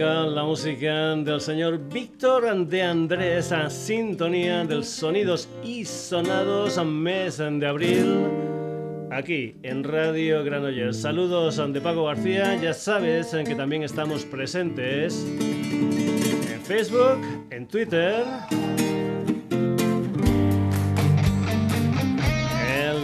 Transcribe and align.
la 0.00 0.44
música 0.44 1.14
del 1.16 1.40
señor 1.40 1.78
Víctor 1.92 2.66
de 2.66 2.82
Andrés, 2.82 3.52
a 3.52 3.68
sintonía 3.68 4.64
del 4.64 4.84
Sonidos 4.84 5.48
y 5.62 5.84
Sonados, 5.84 6.82
mes 6.84 7.38
de 7.38 7.66
abril, 7.66 8.49
aquí 9.10 9.56
en 9.62 9.84
Radio 9.84 10.44
Granollers. 10.44 11.00
Saludos 11.00 11.60
de 11.72 11.80
Paco 11.80 12.04
García, 12.04 12.56
ya 12.56 12.74
sabes 12.74 13.34
que 13.44 13.54
también 13.54 13.82
estamos 13.82 14.24
presentes 14.24 15.26
en 15.38 16.60
Facebook, 16.62 17.20
en 17.50 17.66
Twitter 17.66 18.24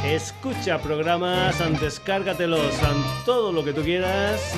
escucha 0.05 0.77
programas, 0.79 1.57
descárgatelos, 1.79 2.73
todo 3.25 3.51
lo 3.51 3.63
que 3.63 3.73
tú 3.73 3.81
quieras 3.81 4.53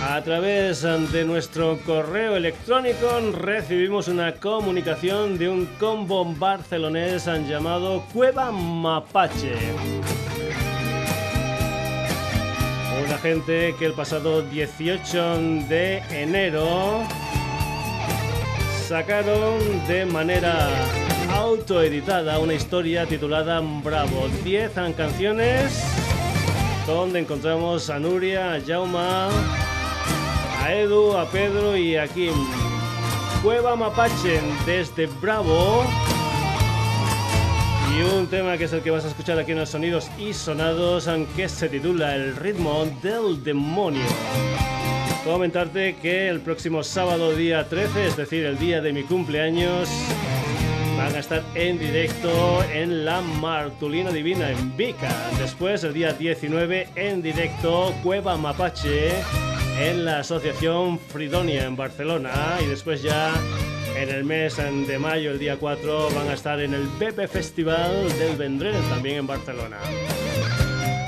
A 0.07 0.23
través 0.23 0.83
de 0.83 1.25
nuestro 1.25 1.79
correo 1.85 2.37
electrónico 2.37 3.09
recibimos 3.33 4.07
una 4.07 4.35
comunicación 4.35 5.39
de 5.39 5.49
un 5.49 5.67
combo 5.81 6.25
barcelonés 6.25 7.27
llamado 7.49 8.05
Cueva 8.13 8.53
Mapache. 8.53 9.57
Una 13.05 13.19
gente 13.19 13.75
que 13.79 13.85
el 13.85 13.93
pasado 13.93 14.41
18 14.41 15.37
de 15.69 15.99
enero 16.11 17.03
sacaron 18.89 19.59
de 19.87 20.07
manera 20.07 20.71
autoeditada 21.31 22.39
una 22.39 22.55
historia 22.55 23.05
titulada 23.07 23.61
Bravo. 23.61 24.29
10 24.43 24.73
canciones 24.97 25.85
donde 26.87 27.21
encontramos 27.21 27.91
a 27.91 27.99
Nuria, 27.99 28.55
a 28.55 28.61
Jauma, 28.61 29.29
a 30.63 30.75
Edu, 30.75 31.17
a 31.17 31.27
Pedro 31.27 31.77
y 31.77 31.97
a 31.97 32.09
Kim. 32.09 32.35
Cueva 33.43 33.77
Mapache 33.77 34.41
desde 34.65 35.07
Bravo. 35.21 35.85
Y 37.97 38.03
un 38.03 38.27
tema 38.27 38.59
que 38.59 38.65
es 38.65 38.73
el 38.73 38.83
que 38.83 38.91
vas 38.91 39.05
a 39.05 39.09
escuchar 39.09 39.39
aquí 39.39 39.53
en 39.53 39.59
los 39.59 39.69
sonidos 39.69 40.11
y 40.19 40.33
sonados, 40.33 41.07
aunque 41.07 41.49
se 41.49 41.69
titula 41.69 42.17
El 42.17 42.35
ritmo 42.35 42.87
del 43.03 43.45
demonio. 43.45 44.03
Comentarte 45.25 45.97
que 46.03 46.29
el 46.29 46.41
próximo 46.41 46.83
sábado 46.83 47.37
día 47.37 47.69
13, 47.69 48.09
es 48.09 48.17
decir, 48.17 48.45
el 48.47 48.59
día 48.59 48.81
de 48.81 48.93
mi 48.93 49.05
cumpleaños, 49.05 49.89
van 50.97 51.15
a 51.15 51.19
estar 51.21 51.45
en 51.55 51.79
directo 51.79 52.65
en 52.73 53.05
la 53.05 53.21
Martulina 53.21 54.11
Divina 54.11 54.51
en 54.51 54.77
Vica. 54.77 55.15
Después, 55.39 55.85
el 55.85 55.95
día 55.95 56.13
19, 56.13 56.89
en 56.97 57.23
directo, 57.23 57.95
Cueva 58.03 58.37
Mapache 58.37 59.13
en 59.79 60.05
la 60.05 60.21
Asociación 60.21 60.99
Fridonia 60.99 61.65
en 61.65 61.77
Barcelona 61.77 62.33
y 62.65 62.67
después 62.67 63.03
ya 63.03 63.33
en 63.97 64.09
el 64.09 64.25
mes 64.25 64.57
de 64.57 64.99
mayo, 64.99 65.31
el 65.31 65.39
día 65.39 65.57
4, 65.57 66.11
van 66.15 66.29
a 66.29 66.35
estar 66.35 66.61
en 66.61 66.75
el 66.75 66.87
Pepe 66.99 67.29
Festival 67.29 68.07
del 68.19 68.37
Vendrell, 68.37 68.81
también 68.89 69.19
en 69.19 69.27
Barcelona. 69.27 69.79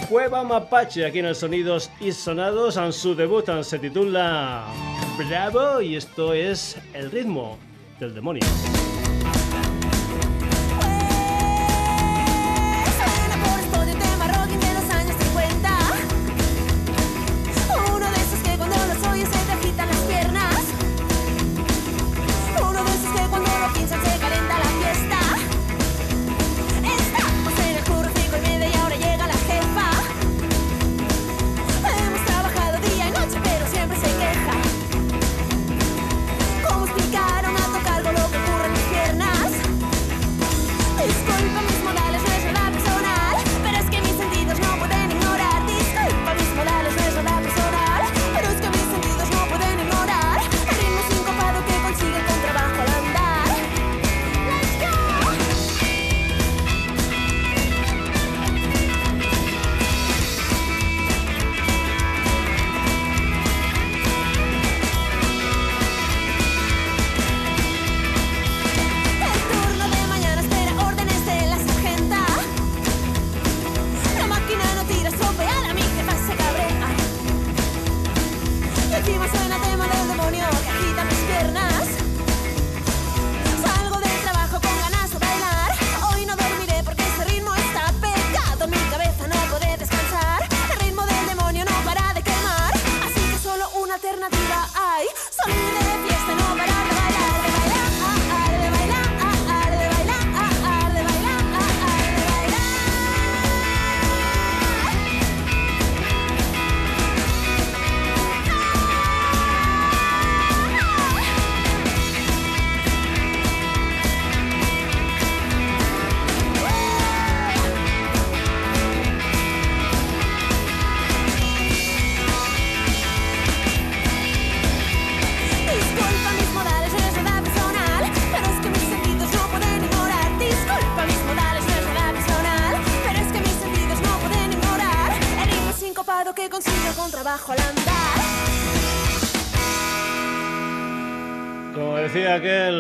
Cueva 0.09 0.45
Mapache, 0.45 1.05
aquí 1.05 1.19
en 1.19 1.27
el 1.27 1.35
Sonidos 1.35 1.91
y 2.01 2.13
Sonados, 2.13 2.77
en 2.77 2.93
su 2.93 3.15
debut 3.15 3.45
se 3.63 3.79
titula 3.79 4.65
Bravo 5.19 5.81
y 5.81 5.97
esto 5.97 6.33
es 6.33 6.77
el 6.95 7.11
ritmo 7.11 7.59
del 7.99 8.15
demonio. 8.15 8.43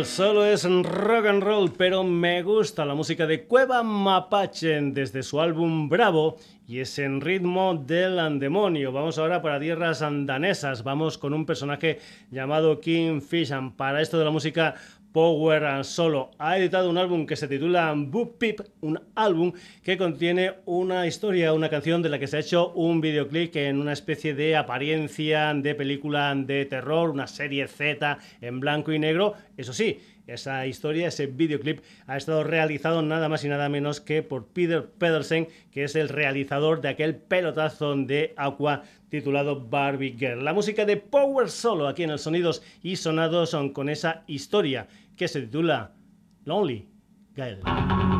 Solo 0.04 0.44
es 0.44 0.64
rock 0.64 1.26
and 1.26 1.42
roll, 1.42 1.72
pero 1.72 2.04
me 2.04 2.42
gusta 2.42 2.84
la 2.84 2.94
música 2.94 3.26
de 3.26 3.44
Cueva 3.44 3.82
Mapache 3.82 4.78
desde 4.92 5.22
su 5.22 5.40
álbum 5.40 5.88
Bravo 5.88 6.36
y 6.68 6.80
es 6.80 6.98
en 6.98 7.22
ritmo 7.22 7.74
del 7.74 8.18
andemonio. 8.18 8.92
Vamos 8.92 9.18
ahora 9.18 9.40
para 9.40 9.58
tierras 9.58 10.02
andanesas. 10.02 10.82
Vamos 10.82 11.16
con 11.16 11.32
un 11.32 11.46
personaje 11.46 12.00
llamado 12.30 12.80
King 12.80 13.22
Fishan. 13.22 13.72
Para 13.72 14.02
esto 14.02 14.18
de 14.18 14.26
la 14.26 14.30
música 14.30 14.74
Power 15.16 15.82
Solo. 15.82 16.30
Ha 16.38 16.58
editado 16.58 16.90
un 16.90 16.98
álbum 16.98 17.24
que 17.24 17.36
se 17.36 17.48
titula 17.48 17.94
Boop 17.96 18.36
Pip, 18.36 18.60
un 18.82 19.00
álbum 19.14 19.50
que 19.82 19.96
contiene 19.96 20.56
una 20.66 21.06
historia, 21.06 21.54
una 21.54 21.70
canción 21.70 22.02
de 22.02 22.10
la 22.10 22.18
que 22.18 22.26
se 22.26 22.36
ha 22.36 22.40
hecho 22.40 22.72
un 22.72 23.00
videoclip 23.00 23.56
en 23.56 23.80
una 23.80 23.94
especie 23.94 24.34
de 24.34 24.56
apariencia 24.56 25.54
de 25.54 25.74
película 25.74 26.34
de 26.34 26.66
terror, 26.66 27.08
una 27.08 27.28
serie 27.28 27.66
Z 27.66 28.18
en 28.42 28.60
blanco 28.60 28.92
y 28.92 28.98
negro. 28.98 29.32
Eso 29.56 29.72
sí, 29.72 30.00
esa 30.26 30.66
historia, 30.66 31.08
ese 31.08 31.28
videoclip, 31.28 31.80
ha 32.06 32.18
estado 32.18 32.44
realizado 32.44 33.00
nada 33.00 33.30
más 33.30 33.42
y 33.42 33.48
nada 33.48 33.70
menos 33.70 34.02
que 34.02 34.22
por 34.22 34.48
Peter 34.48 34.84
Pedersen, 34.84 35.48
que 35.70 35.84
es 35.84 35.96
el 35.96 36.10
realizador 36.10 36.82
de 36.82 36.88
aquel 36.88 37.14
pelotazo 37.14 37.96
de 37.96 38.34
Aqua 38.36 38.82
titulado 39.08 39.60
Barbie 39.60 40.16
Girl. 40.18 40.44
La 40.44 40.52
música 40.52 40.84
de 40.84 40.96
Power 40.96 41.48
Solo 41.48 41.86
aquí 41.86 42.02
en 42.02 42.10
el 42.10 42.18
Sonidos 42.18 42.62
y 42.82 42.96
Sonados 42.96 43.50
son 43.50 43.72
con 43.72 43.88
esa 43.88 44.24
historia 44.26 44.88
que 45.16 45.28
se 45.28 45.40
titula 45.40 45.94
Lonely 46.44 46.88
Girl. 47.34 48.15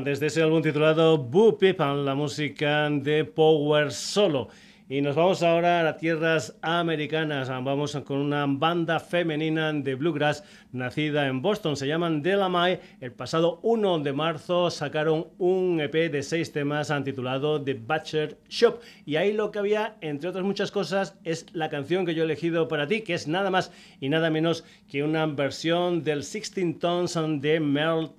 Desde 0.00 0.26
ese 0.26 0.42
álbum 0.42 0.62
titulado 0.62 1.18
Boo 1.18 1.56
Pipan, 1.56 2.04
la 2.04 2.14
música 2.14 2.88
de 2.90 3.24
Power 3.24 3.92
Solo. 3.92 4.48
Y 4.88 5.00
nos 5.00 5.16
vamos 5.16 5.42
ahora 5.42 5.88
a 5.88 5.96
tierras 5.96 6.56
americanas. 6.62 7.48
Vamos 7.48 7.96
con 8.04 8.18
una 8.18 8.46
banda 8.46 9.00
femenina 9.00 9.72
de 9.72 9.96
bluegrass 9.96 10.44
nacida 10.70 11.26
en 11.26 11.42
Boston. 11.42 11.76
Se 11.76 11.88
llaman 11.88 12.22
Delamay. 12.22 12.78
El 13.00 13.10
pasado 13.10 13.58
1 13.62 13.98
de 14.00 14.12
marzo 14.12 14.70
sacaron 14.70 15.26
un 15.38 15.80
EP 15.80 16.12
de 16.12 16.22
seis 16.22 16.52
temas 16.52 16.92
titulado 17.02 17.60
The 17.60 17.74
Butcher 17.74 18.38
Shop. 18.48 18.80
Y 19.04 19.16
ahí 19.16 19.32
lo 19.32 19.50
que 19.50 19.58
había, 19.58 19.96
entre 20.02 20.28
otras 20.28 20.44
muchas 20.44 20.70
cosas, 20.70 21.18
es 21.24 21.46
la 21.52 21.68
canción 21.68 22.06
que 22.06 22.14
yo 22.14 22.22
he 22.22 22.26
elegido 22.26 22.68
para 22.68 22.86
ti, 22.86 23.00
que 23.00 23.14
es 23.14 23.26
nada 23.26 23.50
más 23.50 23.72
y 24.00 24.08
nada 24.08 24.30
menos 24.30 24.62
que 24.88 25.02
una 25.02 25.26
versión 25.26 26.04
del 26.04 26.20
16 26.20 26.78
Tons 26.78 27.18
de 27.40 27.58
Merle 27.58 28.10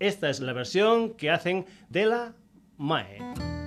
Esta 0.00 0.30
es 0.30 0.40
la 0.40 0.52
versión 0.52 1.14
que 1.14 1.30
hacen 1.30 1.64
de 1.88 2.06
la 2.06 2.34
Mae. 2.76 3.63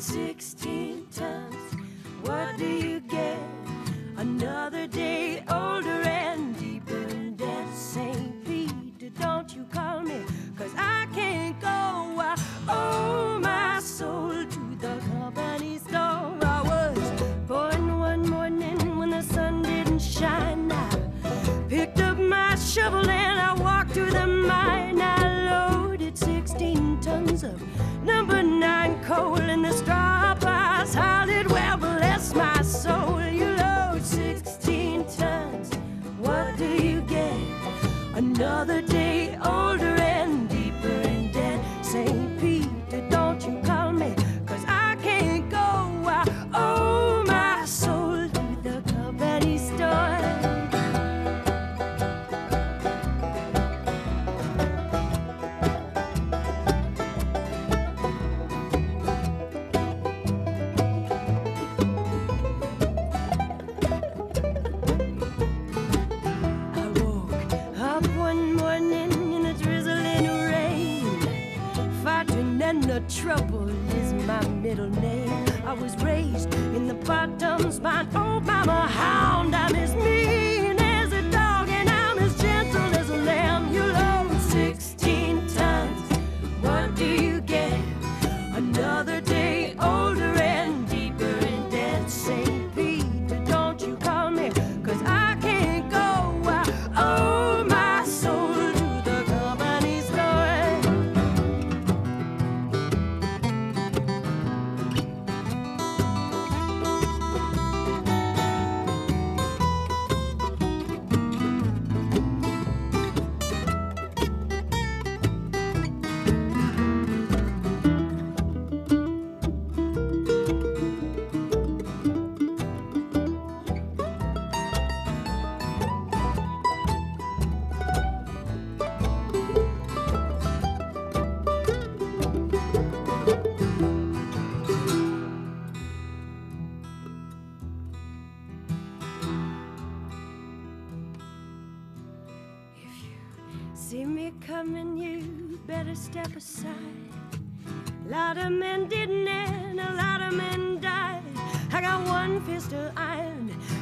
Load 0.00 0.40
16 0.40 0.59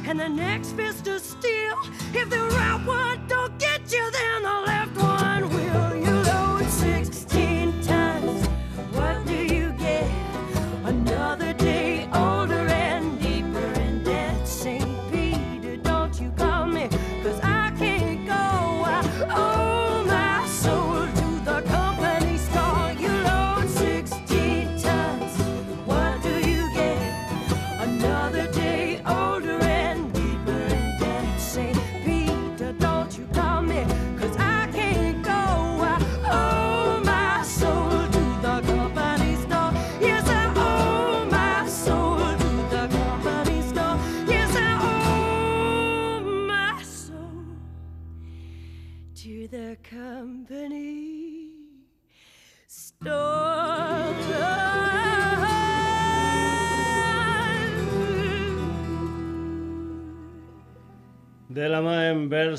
and 0.09 0.19
the 0.19 0.27
next 0.27 0.71
fist 0.71 1.07
of 1.07 1.21
steel. 1.21 1.77
If 2.15 2.31
the 2.31 2.37
right 2.37 2.83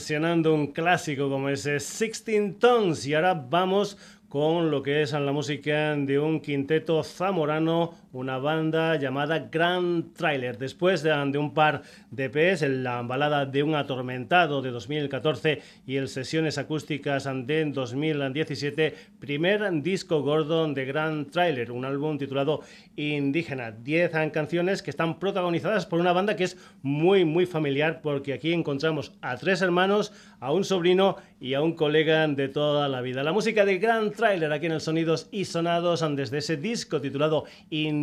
versionando 0.01 0.55
un 0.55 0.69
clásico 0.69 1.29
como 1.29 1.51
ese 1.51 1.73
16 1.73 2.59
Tons. 2.59 3.07
Y 3.07 3.13
ahora 3.13 3.35
vamos 3.35 3.99
con 4.31 4.71
lo 4.71 4.83
que 4.83 5.03
es 5.03 5.13
la 5.13 5.31
música 5.31 5.95
de 5.95 6.19
un 6.19 6.41
quinteto 6.41 7.05
zamorano, 7.05 7.93
una 8.13 8.39
banda 8.39 8.97
llamada 8.97 9.49
Grand 9.51 10.13
Trailer. 10.15 10.59
Después 10.59 11.03
de, 11.03 11.11
de 11.31 11.39
un 11.39 11.55
par 11.55 11.83
de 12.11 12.25
EPs, 12.25 12.63
la 12.63 13.03
balada 13.03 13.47
de 13.47 13.63
un 13.63 13.75
atormentado 13.75 14.63
de 14.63 14.71
2014 14.71 15.63
y 15.87 15.97
el 15.97 16.09
sesiones 16.09 16.59
acústicas 16.59 17.29
de 17.47 17.65
2017, 17.67 18.95
primer 19.19 19.83
disco 19.83 20.23
gordo 20.23 20.67
de 20.73 20.85
Grand 20.85 21.31
Trailer, 21.31 21.71
un 21.71 21.85
álbum 21.85 22.19
titulado 22.19 22.63
Indígena. 22.97 23.71
10 23.71 24.13
canciones 24.33 24.83
que 24.83 24.91
están 24.91 25.19
protagonizadas 25.19 25.87
por 25.87 26.01
una 26.01 26.13
banda 26.13 26.37
que 26.37 26.45
es 26.45 26.57
muy, 26.83 27.25
muy 27.25 27.47
familiar 27.47 28.01
porque 28.03 28.33
aquí 28.33 28.53
encontramos 28.53 29.13
a 29.21 29.37
tres 29.37 29.63
hermanos, 29.63 30.13
a 30.41 30.53
un 30.53 30.65
sobrino 30.65 31.17
y 31.41 31.55
a 31.55 31.63
un 31.63 31.75
colega 31.75 32.27
de 32.27 32.49
toda 32.49 32.89
la 32.89 33.01
vida. 33.01 33.23
La 33.23 33.33
música 33.33 33.65
de 33.65 33.79
Grand 33.79 34.13
Trailer 34.13 34.53
aquí 34.53 34.67
en 34.67 34.73
el 34.73 34.81
Sonidos 34.81 35.29
y 35.31 35.45
Sonados 35.45 36.05
desde 36.17 36.39
ese 36.39 36.57
disco 36.57 37.01
titulado 37.01 37.45
Indígena 37.71 38.00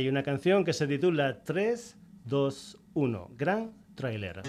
y 0.00 0.08
una 0.08 0.22
canción 0.22 0.64
que 0.64 0.72
se 0.72 0.86
titula 0.86 1.44
3, 1.44 1.96
2, 2.24 2.78
1. 2.94 3.30
Grand 3.36 3.70
Trailer. 3.94 4.42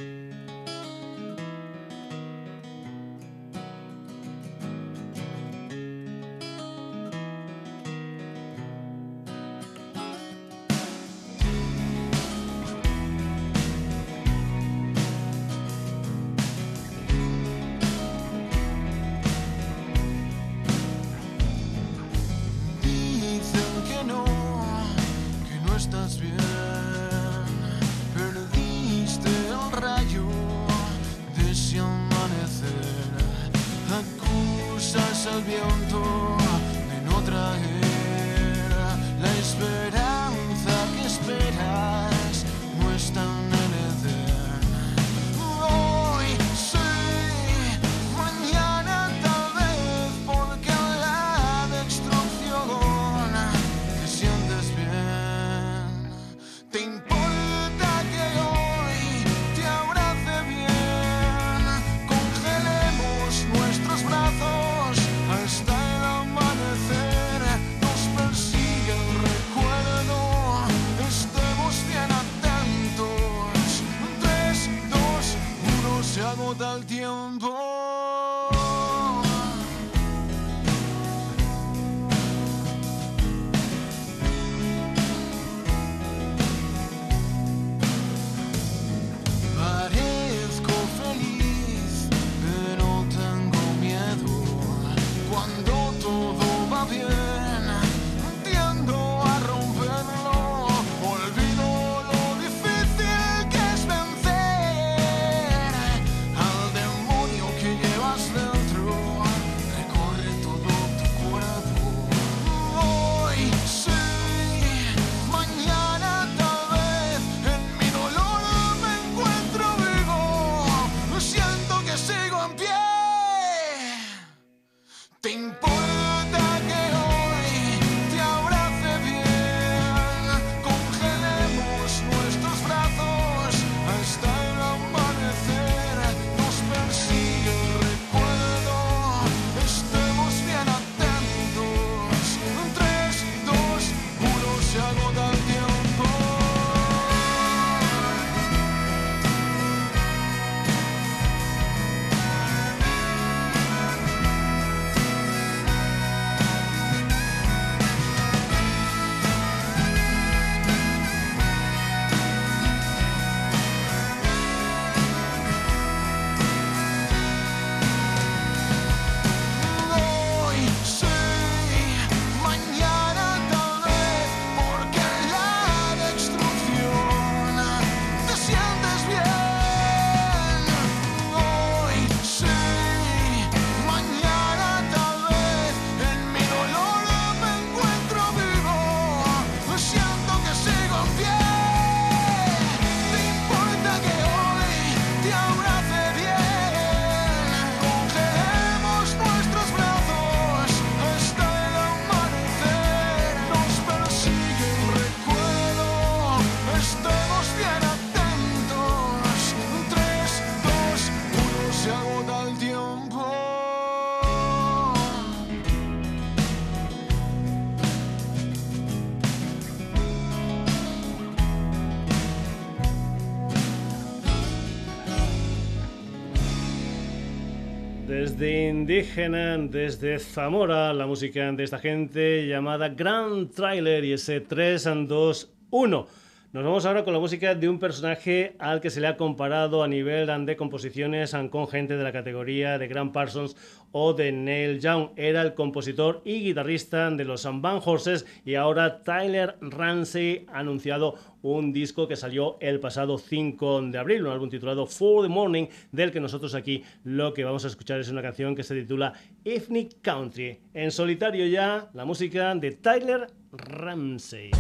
Indígena, 228.88 229.58
desde 229.58 230.18
Zamora, 230.18 230.94
la 230.94 231.06
música 231.06 231.52
de 231.52 231.62
esta 231.62 231.78
gente 231.78 232.48
llamada 232.48 232.88
Grand 232.88 233.54
Trailer 233.54 234.06
y 234.06 234.14
ese 234.14 234.40
3 234.40 234.88
2 235.10 235.52
1. 235.72 236.08
Nos 236.54 236.64
vamos 236.64 236.86
ahora 236.86 237.04
con 237.04 237.14
la 237.14 237.20
música 237.20 237.56
de 237.56 237.68
un 237.68 237.78
personaje 237.78 238.56
al 238.58 238.80
que 238.80 238.90
se 238.90 239.02
le 239.02 239.08
ha 239.08 239.18
comparado 239.18 239.84
a 239.84 239.88
nivel 239.90 240.46
de 240.46 240.56
composiciones 240.56 241.36
con 241.52 241.68
gente 241.68 241.98
de 241.98 242.04
la 242.06 242.14
categoría 242.14 242.78
de 242.78 242.88
Grant 242.88 243.12
Parsons 243.12 243.58
o 243.92 244.14
de 244.14 244.32
Neil 244.32 244.80
Young. 244.80 245.10
Era 245.18 245.42
el 245.42 245.56
compositor 245.56 246.22
y 246.24 246.40
guitarrista 246.40 247.12
de 247.12 247.26
los 247.26 247.46
Van 247.60 247.82
Horses 247.84 248.26
y 248.46 248.56
ahora 248.56 249.04
Tyler 249.04 249.58
Ramsey 249.60 250.46
ha 250.48 250.60
anunciado 250.60 251.16
un 251.42 251.74
disco 251.74 252.08
que 252.08 252.16
salió 252.16 252.56
el 252.62 252.80
pasado 252.80 253.18
5 253.18 253.82
de 253.82 253.98
abril, 253.98 254.26
un 254.26 254.32
álbum 254.32 254.50
titulado 254.50 254.86
For 254.86 255.24
the 255.24 255.30
Morning, 255.30 255.68
del 255.92 256.14
que 256.14 256.22
nosotros 256.22 256.56
aquí 256.56 256.82
lo 257.04 257.34
que 257.34 257.44
vamos 257.44 257.66
a 257.66 257.68
escuchar 257.68 258.00
es 258.00 258.10
una 258.10 258.22
canción 258.22 258.56
que 258.56 258.64
se 258.64 258.74
titula 258.74 259.12
Evening 259.44 259.90
Country. 260.02 260.62
En 260.74 260.92
solitario 260.92 261.46
ya, 261.46 261.90
la 261.94 262.06
música 262.06 262.56
de 262.56 262.72
Tyler 262.72 263.28
Ramsey. 263.52 264.52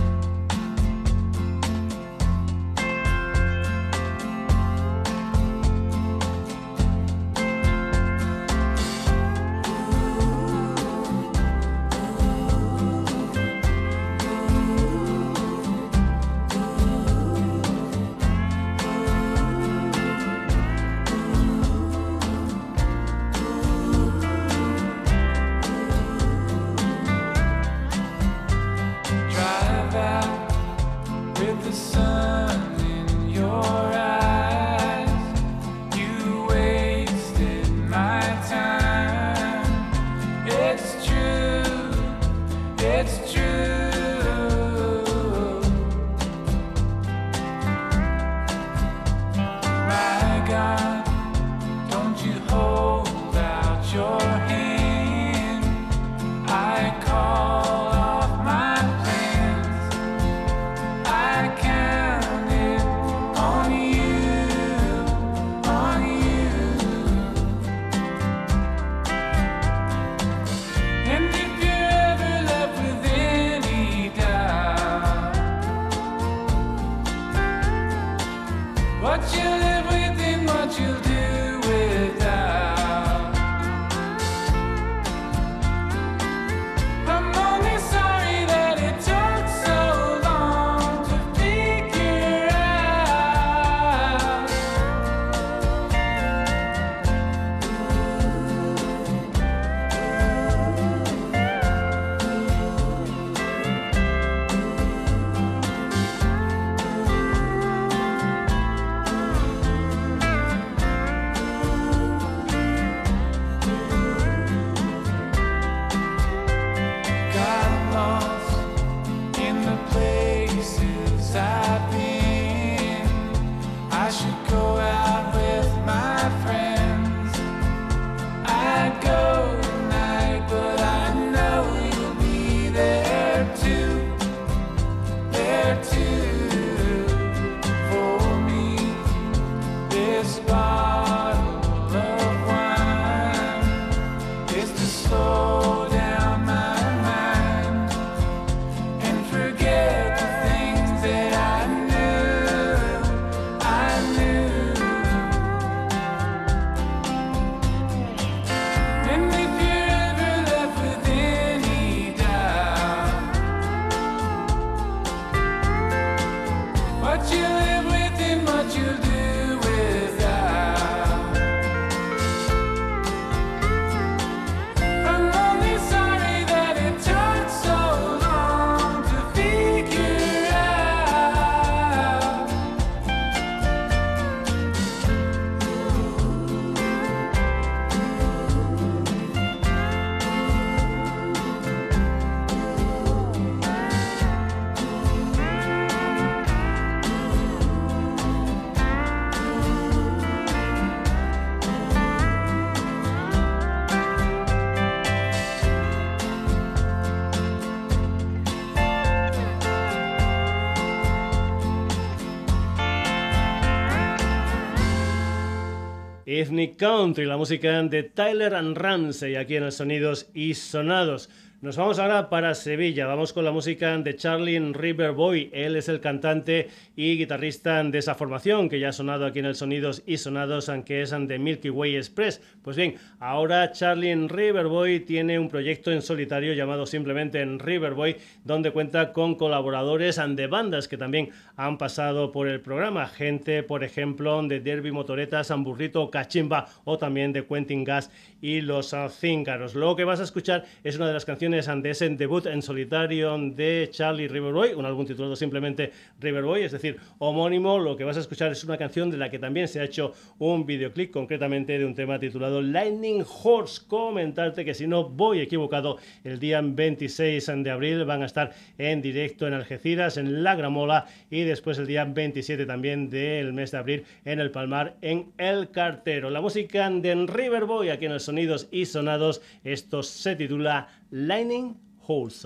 Country, 216.65 217.26
la 217.26 217.38
música 217.38 217.84
de 217.84 218.04
Tyler 218.04 218.56
and 218.56 218.76
Ramsey 218.76 219.36
aquí 219.36 219.56
en 219.58 219.65
los 219.65 219.76
Sonidos 219.76 220.28
y 220.34 220.56
Sonados. 220.56 221.30
Nos 221.60 221.76
vamos 221.76 221.98
ahora 221.98 222.30
para 222.30 222.54
Sevilla. 222.54 223.08
Vamos 223.08 223.34
con 223.34 223.43
la 223.43 223.52
música 223.52 223.98
de 223.98 224.15
Charlie 224.15 224.60
Riverboy. 224.60 225.50
Él 225.52 225.76
es 225.76 225.89
el 225.89 226.00
cantante 226.00 226.70
y 226.96 227.17
guitarrista 227.17 227.84
de 227.84 227.98
esa 227.98 228.13
formación 228.13 228.70
que 228.70 228.80
ya 228.80 228.89
ha 228.89 228.93
sonado 228.93 229.26
aquí 229.26 229.39
en 229.39 229.46
el 229.46 229.56
Sonidos 229.56 230.04
y 230.06 230.17
Sonados, 230.17 230.70
aunque 230.70 231.02
es 231.02 231.10
de 231.10 231.39
Milky 231.39 231.72
Way 231.72 231.96
Express. 231.96 232.43
Pues 232.62 232.78
bien, 232.78 232.98
ahora 233.20 233.72
Charlie 233.72 234.28
Riverboy 234.28 235.00
tiene 235.00 235.39
un 235.39 235.50
proyecto 235.50 235.91
en 235.91 236.04
solitario 236.04 236.54
llamado 236.54 236.86
simplemente 236.86 237.41
en 237.41 237.58
Riverboy, 237.58 238.17
donde 238.43 238.70
cuenta 238.70 239.12
con 239.12 239.34
colaboradores 239.34 240.22
de 240.28 240.46
bandas 240.46 240.88
que 240.88 240.98
también 240.98 241.32
han 241.56 241.80
pasado 241.80 242.32
por 242.32 242.48
el 242.48 242.62
programa. 242.62 243.08
Gente, 243.08 243.63
por 243.63 243.84
ejemplo, 243.84 244.43
de 244.43 244.60
Derby 244.60 244.91
Motoretas, 244.91 245.52
Burrito, 245.58 246.12
Cachimba 246.12 246.67
o 246.84 247.00
también 247.00 247.34
de 247.34 247.48
Quentin 247.48 247.84
Gas 247.84 248.12
y 248.41 248.62
los 248.62 248.93
Cíncaros. 249.10 249.74
Lo 249.74 249.96
que 249.96 250.04
vas 250.04 250.20
a 250.20 250.24
escuchar 250.24 250.63
es 250.84 250.98
una 250.98 251.08
de 251.08 251.13
las 251.13 251.26
canciones 251.26 251.46
canciones 251.47 251.69
ante 251.69 251.91
ese 251.91 252.10
debut 252.10 252.45
en 252.47 252.62
solitario 252.62 253.38
de 253.38 253.88
Charlie 253.89 254.27
Riverboy, 254.27 254.73
un 254.73 254.83
álbum 254.83 255.05
titulado 255.05 255.33
simplemente 255.33 255.93
Riverboy, 256.19 256.63
es 256.63 256.73
decir, 256.73 256.97
homónimo. 257.19 257.79
Lo 257.79 257.95
que 257.95 258.03
vas 258.03 258.17
a 258.17 258.19
escuchar 258.19 258.51
es 258.51 258.65
una 258.65 258.77
canción 258.77 259.10
de 259.10 259.15
la 259.15 259.29
que 259.29 259.39
también 259.39 259.69
se 259.69 259.79
ha 259.79 259.86
hecho 259.86 260.13
un 260.39 260.65
videoclip, 260.65 261.10
concretamente 261.10 261.79
de 261.79 261.86
un 261.86 261.95
tema 261.95 262.19
titulado 262.19 262.62
Lightning 262.62 263.23
Horse. 263.23 263.83
Comentarte 263.88 264.65
que 264.65 264.73
si 264.73 264.88
no 264.88 265.07
voy 265.07 265.39
equivocado, 265.39 265.99
el 266.25 266.38
día 266.38 266.60
26 266.62 267.49
de 267.63 267.71
abril 267.71 268.03
van 268.03 268.23
a 268.23 268.25
estar 268.25 268.51
en 268.77 269.01
directo 269.01 269.47
en 269.47 269.53
Algeciras, 269.53 270.17
en 270.17 270.43
La 270.43 270.55
Gramola, 270.55 271.05
y 271.29 271.43
después 271.43 271.77
el 271.77 271.88
día 271.88 272.03
27 272.03 272.65
también 272.65 273.10
del 273.10 273.53
mes 273.53 273.71
de 273.71 273.77
abril 273.77 274.03
en 274.25 274.41
el 274.41 274.51
Palmar, 274.51 274.97
en 275.01 275.31
El 275.38 275.71
Cartero. 275.71 276.29
La 276.29 276.41
música 276.41 276.89
de 276.89 277.15
Riverboy 277.25 277.89
aquí 277.89 278.05
en 278.05 278.12
el 278.12 278.19
Sonidos 278.19 278.67
y 278.69 278.86
Sonados, 278.86 279.41
esto 279.63 280.03
se 280.03 280.36
titula 280.36 280.89
Lightning 281.12 281.78
Horse. 282.00 282.46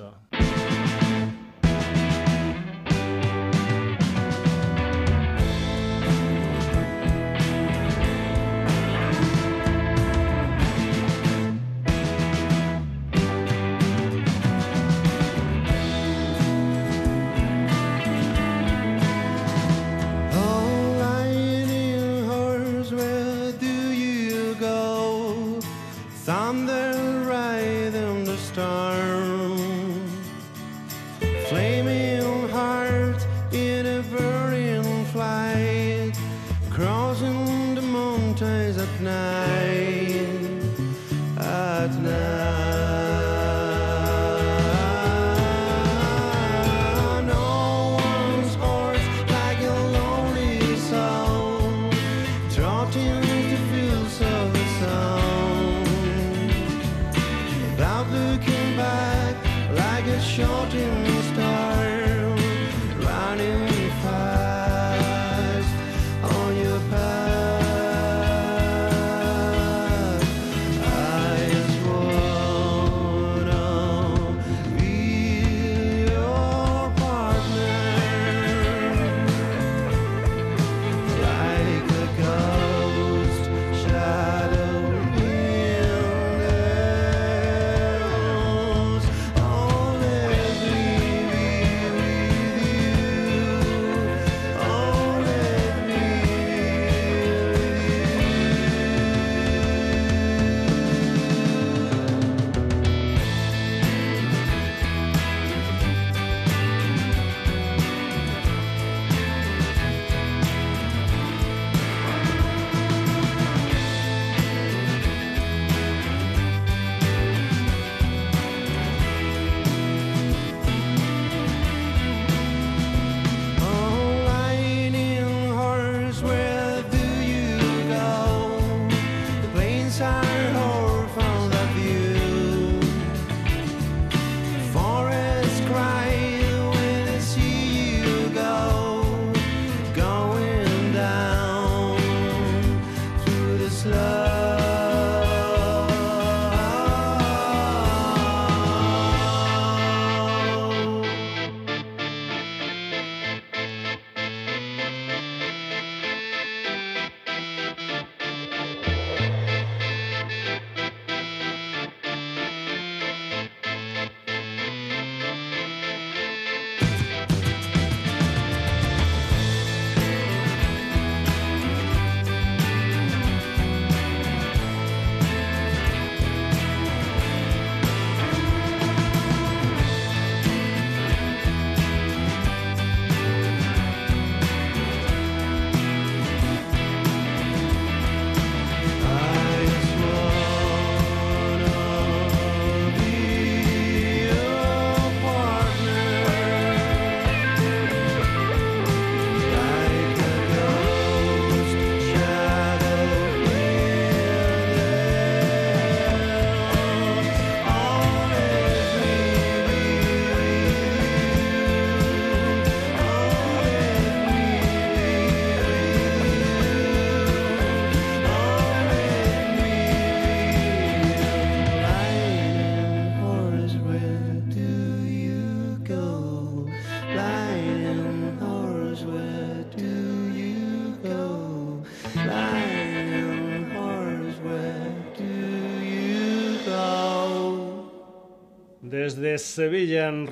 De 239.31 239.37
Sevilla 239.37 240.09
en 240.09 240.27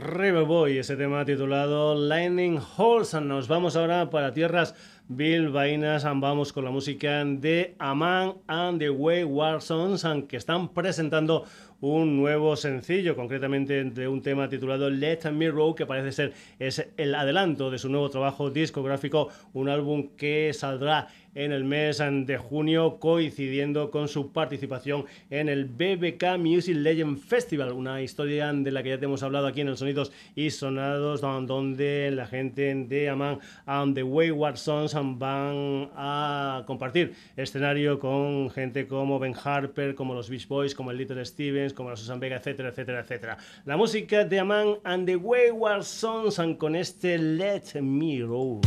Boy, 0.46 0.78
ese 0.78 0.98
tema 0.98 1.24
titulado 1.24 1.96
Lightning 1.96 2.60
Horse. 2.76 3.22
Nos 3.22 3.48
vamos 3.48 3.78
ahora 3.78 4.10
para 4.10 4.34
tierras 4.34 4.76
Bill 5.08 5.48
Vainas, 5.50 6.04
vamos 6.04 6.52
con 6.52 6.66
la 6.66 6.70
música 6.70 7.24
de 7.24 7.76
Aman 7.80 8.34
and 8.48 8.80
the 8.80 8.90
Wayward 8.90 9.62
Sons, 9.62 10.06
que 10.28 10.36
están 10.36 10.74
presentando 10.74 11.46
un 11.82 12.18
nuevo 12.18 12.56
sencillo, 12.56 13.16
concretamente 13.16 13.84
de 13.84 14.08
un 14.08 14.22
tema 14.22 14.50
titulado 14.50 14.90
Let 14.90 15.32
Me 15.32 15.50
Roll, 15.50 15.76
que 15.76 15.86
parece 15.86 16.12
ser 16.12 16.34
es 16.60 16.88
el 16.98 17.16
adelanto 17.16 17.72
de 17.72 17.78
su 17.78 17.90
nuevo 17.90 18.10
trabajo 18.10 18.50
discográfico, 18.50 19.30
un 19.54 19.70
álbum 19.70 20.10
que 20.18 20.52
saldrá 20.54 21.08
en 21.36 21.52
el 21.52 21.64
mes 21.64 22.00
de 22.00 22.38
junio, 22.38 22.98
coincidiendo 23.00 23.92
con 23.92 24.08
su 24.08 24.32
participación 24.32 25.06
en 25.30 25.50
el 25.50 25.66
BBK 25.66 26.38
Music 26.38 26.76
Legend 26.76 27.20
Festival, 27.20 27.72
una 27.72 28.02
historia 28.02 28.52
de 28.52 28.72
la 28.72 28.84
que 28.84 28.90
ya 28.90 29.00
te 29.00 29.06
hemos 29.06 29.24
hablado 29.24 29.48
aquí 29.48 29.62
en 29.62 29.70
el 29.70 29.78
Sonidos 29.78 30.12
y 30.36 30.50
Sonados, 30.50 31.22
donde 31.22 32.12
la 32.12 32.26
gente 32.26 32.74
de 32.74 33.10
Aman 33.10 33.40
and 33.66 33.96
the 33.96 34.04
Wayward 34.04 34.58
Sons 34.58 34.94
van 34.94 35.90
a 35.96 36.64
compartir 36.66 37.14
escenario 37.38 38.00
con 38.00 38.50
gente 38.50 38.88
como 38.88 39.20
Ben 39.20 39.36
Harper, 39.42 39.96
como 39.96 40.14
los 40.14 40.30
Beach 40.30 40.48
Boys, 40.48 40.76
como 40.76 40.92
el 40.92 40.98
Little 40.98 41.24
Stevens, 41.24 41.69
como 41.74 41.90
la 41.90 41.96
Susan 41.96 42.20
Vega, 42.20 42.38
etcétera, 42.38 42.70
etcétera, 42.70 43.00
etcétera. 43.02 43.38
La 43.66 43.78
música 43.78 44.24
de 44.24 44.40
Aman 44.40 44.78
and 44.84 45.06
the 45.06 45.16
Wayward 45.16 45.84
Sons 45.84 46.40
con 46.58 46.76
este 46.76 47.18
Let 47.18 47.82
Me 47.82 48.22
Roll. 48.22 48.62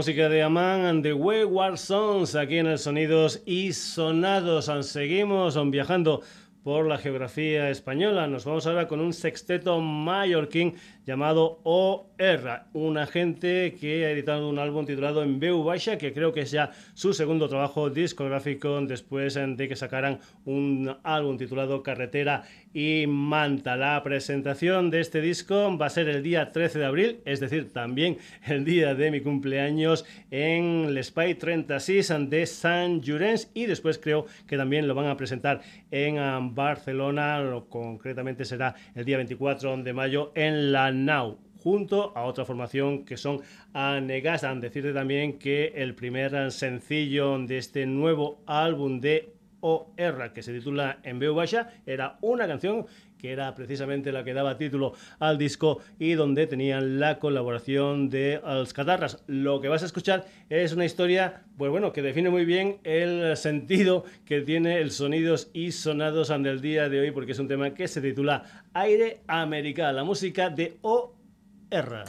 Música 0.00 0.30
de 0.30 0.42
Aman 0.42 0.86
and 0.86 1.02
the 1.02 1.12
Wayward 1.12 1.76
Sons, 1.76 2.34
aquí 2.34 2.56
en 2.56 2.68
el 2.68 2.78
Sonidos 2.78 3.42
y 3.44 3.74
Sonados. 3.74 4.70
Seguimos 4.86 5.58
viajando 5.70 6.22
por 6.62 6.86
la 6.86 6.96
geografía 6.96 7.68
española. 7.68 8.26
Nos 8.26 8.46
vamos 8.46 8.66
ahora 8.66 8.88
con 8.88 9.00
un 9.00 9.12
sexteto 9.12 9.78
mallorquín 9.78 10.74
llamado 11.10 11.58
O.R., 11.64 12.60
un 12.72 12.96
agente 12.96 13.74
que 13.80 14.06
ha 14.06 14.12
editado 14.12 14.48
un 14.48 14.60
álbum 14.60 14.86
titulado 14.86 15.24
En 15.24 15.40
Veu 15.40 15.64
Baixa, 15.64 15.98
que 15.98 16.12
creo 16.12 16.32
que 16.32 16.42
es 16.42 16.52
ya 16.52 16.70
su 16.94 17.12
segundo 17.12 17.48
trabajo 17.48 17.90
discográfico 17.90 18.80
después 18.82 19.34
de 19.34 19.68
que 19.68 19.74
sacaran 19.74 20.20
un 20.44 20.96
álbum 21.02 21.36
titulado 21.36 21.82
Carretera 21.82 22.44
y 22.72 23.06
Manta. 23.08 23.76
La 23.76 24.00
presentación 24.04 24.90
de 24.90 25.00
este 25.00 25.20
disco 25.20 25.76
va 25.76 25.86
a 25.86 25.90
ser 25.90 26.08
el 26.08 26.22
día 26.22 26.52
13 26.52 26.78
de 26.78 26.84
abril, 26.84 27.20
es 27.24 27.40
decir, 27.40 27.72
también 27.72 28.18
el 28.46 28.64
día 28.64 28.94
de 28.94 29.10
mi 29.10 29.20
cumpleaños 29.20 30.04
en 30.30 30.84
el 30.90 31.02
Spy 31.02 31.34
36 31.34 32.12
de 32.28 32.46
San 32.46 33.00
Llorenç 33.00 33.48
y 33.52 33.66
después 33.66 33.98
creo 33.98 34.26
que 34.46 34.56
también 34.56 34.86
lo 34.86 34.94
van 34.94 35.06
a 35.06 35.16
presentar 35.16 35.60
en 35.90 36.54
Barcelona, 36.54 37.42
concretamente 37.68 38.44
será 38.44 38.76
el 38.94 39.04
día 39.04 39.16
24 39.16 39.78
de 39.78 39.92
mayo 39.92 40.30
en 40.36 40.70
la 40.70 40.92
Now 41.04 41.38
junto 41.62 42.16
a 42.16 42.24
otra 42.24 42.44
formación 42.44 43.04
que 43.04 43.16
son 43.16 43.40
Anegasan. 43.72 44.60
Decirte 44.60 44.92
también 44.92 45.38
que 45.38 45.72
el 45.76 45.94
primer 45.94 46.50
sencillo 46.52 47.38
de 47.38 47.58
este 47.58 47.86
nuevo 47.86 48.42
álbum 48.46 49.00
de 49.00 49.34
OR 49.60 50.32
que 50.32 50.42
se 50.42 50.54
titula 50.54 51.00
En 51.02 51.18
Veu 51.18 51.34
Baixa 51.34 51.70
era 51.84 52.18
una 52.22 52.46
canción 52.46 52.86
que 53.20 53.32
era 53.32 53.54
precisamente 53.54 54.12
la 54.12 54.24
que 54.24 54.34
daba 54.34 54.56
título 54.56 54.94
al 55.18 55.38
disco 55.38 55.80
y 55.98 56.12
donde 56.12 56.46
tenían 56.46 56.98
la 57.00 57.18
colaboración 57.18 58.08
de 58.08 58.40
Als 58.44 58.72
Catarras. 58.72 59.22
Lo 59.26 59.60
que 59.60 59.68
vas 59.68 59.82
a 59.82 59.86
escuchar 59.86 60.26
es 60.48 60.72
una 60.72 60.84
historia, 60.84 61.42
pues 61.58 61.70
bueno, 61.70 61.92
que 61.92 62.02
define 62.02 62.30
muy 62.30 62.44
bien 62.44 62.78
el 62.84 63.36
sentido 63.36 64.04
que 64.24 64.40
tiene 64.40 64.80
el 64.80 64.90
sonidos 64.90 65.50
y 65.52 65.72
sonados 65.72 66.28
del 66.28 66.60
día 66.60 66.88
de 66.88 67.00
hoy, 67.00 67.10
porque 67.10 67.32
es 67.32 67.38
un 67.38 67.48
tema 67.48 67.74
que 67.74 67.88
se 67.88 68.00
titula 68.00 68.44
Aire 68.72 69.20
América, 69.26 69.92
la 69.92 70.04
música 70.04 70.48
de 70.48 70.78
OR. 70.82 72.04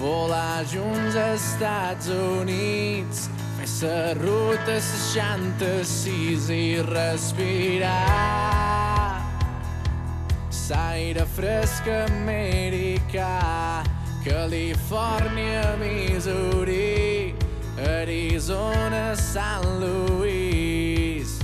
Volar 0.00 0.64
junts 0.64 1.14
als 1.14 1.42
Estats 1.44 2.08
Units, 2.08 3.28
fer 3.60 3.84
la 3.84 4.14
ruta 4.16 4.80
66 4.80 6.48
i 6.48 6.80
respirar. 6.80 7.90
L'aire 10.70 11.26
fresc 11.36 11.84
americà, 11.90 13.82
Califòrnia, 14.24 15.76
Missouri, 15.82 17.34
Arizona, 17.76 19.14
San 19.16 19.66
Luis. 19.82 21.40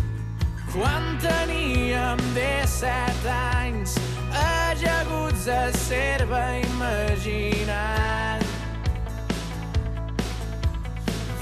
Quan 0.73 1.19
teníem 1.21 2.17
17 2.33 3.29
anys, 3.29 3.99
ajaguts 4.33 5.45
a 5.49 5.73
serva 5.77 6.57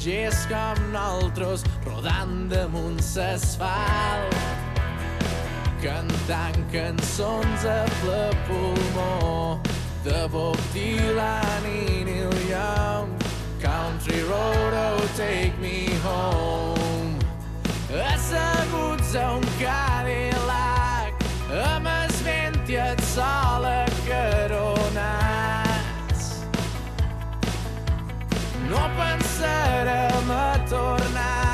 viatgers 0.00 0.46
com 0.48 0.92
nosaltres 0.92 1.64
rodant 1.84 2.48
damunt 2.48 3.00
l'asfalt 3.16 4.36
cantant 5.82 6.60
cançons 6.72 7.64
a 7.64 7.84
ple 8.00 8.30
pulmó 8.46 9.60
de 10.04 10.26
Bob 10.32 10.56
Dylan 10.72 11.66
i 11.68 12.04
Neil 12.04 12.32
Young. 12.48 13.12
Country 13.60 14.22
Road, 14.24 14.72
oh 14.72 15.08
take 15.16 15.52
me 15.60 15.88
home. 16.04 17.18
Asseguts 17.92 19.14
a 19.14 19.36
un 19.36 19.44
Cadillac 19.60 21.12
amb 21.50 21.86
el 21.86 22.16
vent 22.24 22.64
i 22.68 22.80
no 29.00 29.06
pensarem 29.06 30.30
a 30.30 30.58
tornar 30.68 31.44
el 31.44 31.49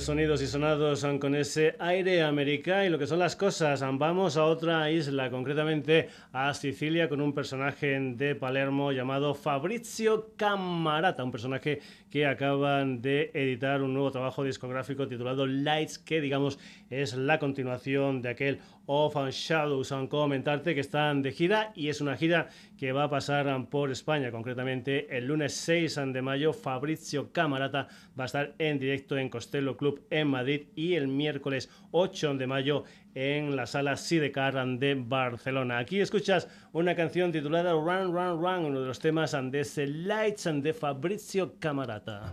Sonidos 0.00 0.42
y 0.42 0.46
Sonados 0.46 1.06
con 1.20 1.34
ese 1.34 1.74
aire 1.78 2.22
americano 2.22 2.84
y 2.84 2.88
lo 2.88 2.98
que 2.98 3.06
son 3.06 3.18
las 3.18 3.36
cosas. 3.36 3.80
Vamos 3.80 4.36
a 4.36 4.44
otra 4.44 4.90
isla, 4.90 5.30
concretamente 5.30 6.08
a 6.32 6.54
Sicilia, 6.54 7.08
con 7.08 7.20
un 7.20 7.32
personaje 7.32 7.98
de 7.98 8.34
Palermo 8.34 8.92
llamado 8.92 9.34
Fabrizio 9.34 10.32
Camarata, 10.36 11.24
un 11.24 11.32
personaje 11.32 11.80
que 12.10 12.26
acaban 12.26 13.02
de 13.02 13.30
editar 13.34 13.82
un 13.82 13.94
nuevo 13.94 14.10
trabajo 14.10 14.44
discográfico 14.44 15.08
titulado 15.08 15.46
Lights, 15.46 15.98
que 15.98 16.20
digamos 16.20 16.58
es 16.90 17.14
la 17.14 17.38
continuación 17.38 18.22
de 18.22 18.30
aquel 18.30 18.60
Off 18.86 19.16
and 19.16 19.32
Shadows. 19.32 19.92
Aunque 19.92 20.16
comentarte 20.16 20.74
que 20.74 20.80
están 20.80 21.22
de 21.22 21.32
gira 21.32 21.72
y 21.74 21.88
es 21.88 22.00
una 22.00 22.16
gira 22.16 22.48
que 22.76 22.92
va 22.92 23.04
a 23.04 23.10
pasar 23.10 23.68
por 23.68 23.90
España, 23.90 24.30
concretamente 24.30 25.16
el 25.16 25.26
lunes 25.26 25.54
6 25.54 26.00
de 26.12 26.22
mayo. 26.22 26.52
Fabrizio 26.52 27.32
Camarata 27.32 27.88
va 28.18 28.24
a 28.24 28.26
estar 28.26 28.54
en 28.58 28.78
directo 28.78 29.16
en 29.18 29.28
Costello 29.28 29.76
Club 29.76 30.06
en 30.10 30.28
Madrid 30.28 30.68
y 30.74 30.94
el 30.94 31.08
miércoles 31.08 31.70
8 31.90 32.34
de 32.34 32.46
mayo 32.46 32.84
en 33.18 33.56
la 33.56 33.66
sala 33.66 33.96
Sidecar 33.96 34.54
de 34.78 34.94
Barcelona. 34.94 35.78
Aquí 35.78 36.00
escuchas 36.00 36.48
una 36.72 36.94
canción 36.94 37.32
titulada 37.32 37.72
Run, 37.72 38.12
Run, 38.12 38.40
Run, 38.40 38.66
uno 38.66 38.80
de 38.80 38.86
los 38.86 39.00
temas 39.00 39.32
de 39.32 39.86
Lights 39.88 40.48
de 40.62 40.72
Fabrizio 40.72 41.54
Camarata. 41.58 42.32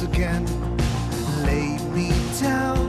Once 0.00 0.16
again. 0.16 0.44
Lay 1.44 1.76
me 1.92 2.12
down, 2.40 2.87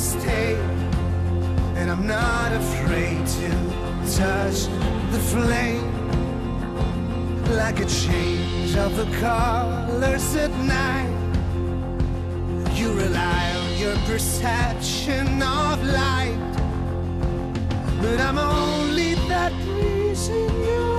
stay. 0.00 0.54
And 1.76 1.90
I'm 1.90 2.06
not 2.06 2.52
afraid 2.52 3.26
to 3.38 3.50
touch 4.16 4.66
the 5.12 5.20
flame. 5.32 5.88
Like 7.62 7.80
a 7.80 7.86
change 7.86 8.76
of 8.76 8.96
the 8.96 9.08
colors 9.18 10.36
at 10.36 10.50
night. 10.78 11.10
You 12.74 12.92
rely 12.92 13.44
on 13.62 13.76
your 13.76 13.96
perception 14.06 15.42
of 15.42 15.82
light. 15.84 16.38
But 18.00 18.20
I'm 18.20 18.38
only 18.38 19.14
that 19.28 19.52
breeze 19.64 20.28
in 20.28 20.64
your 20.64 20.89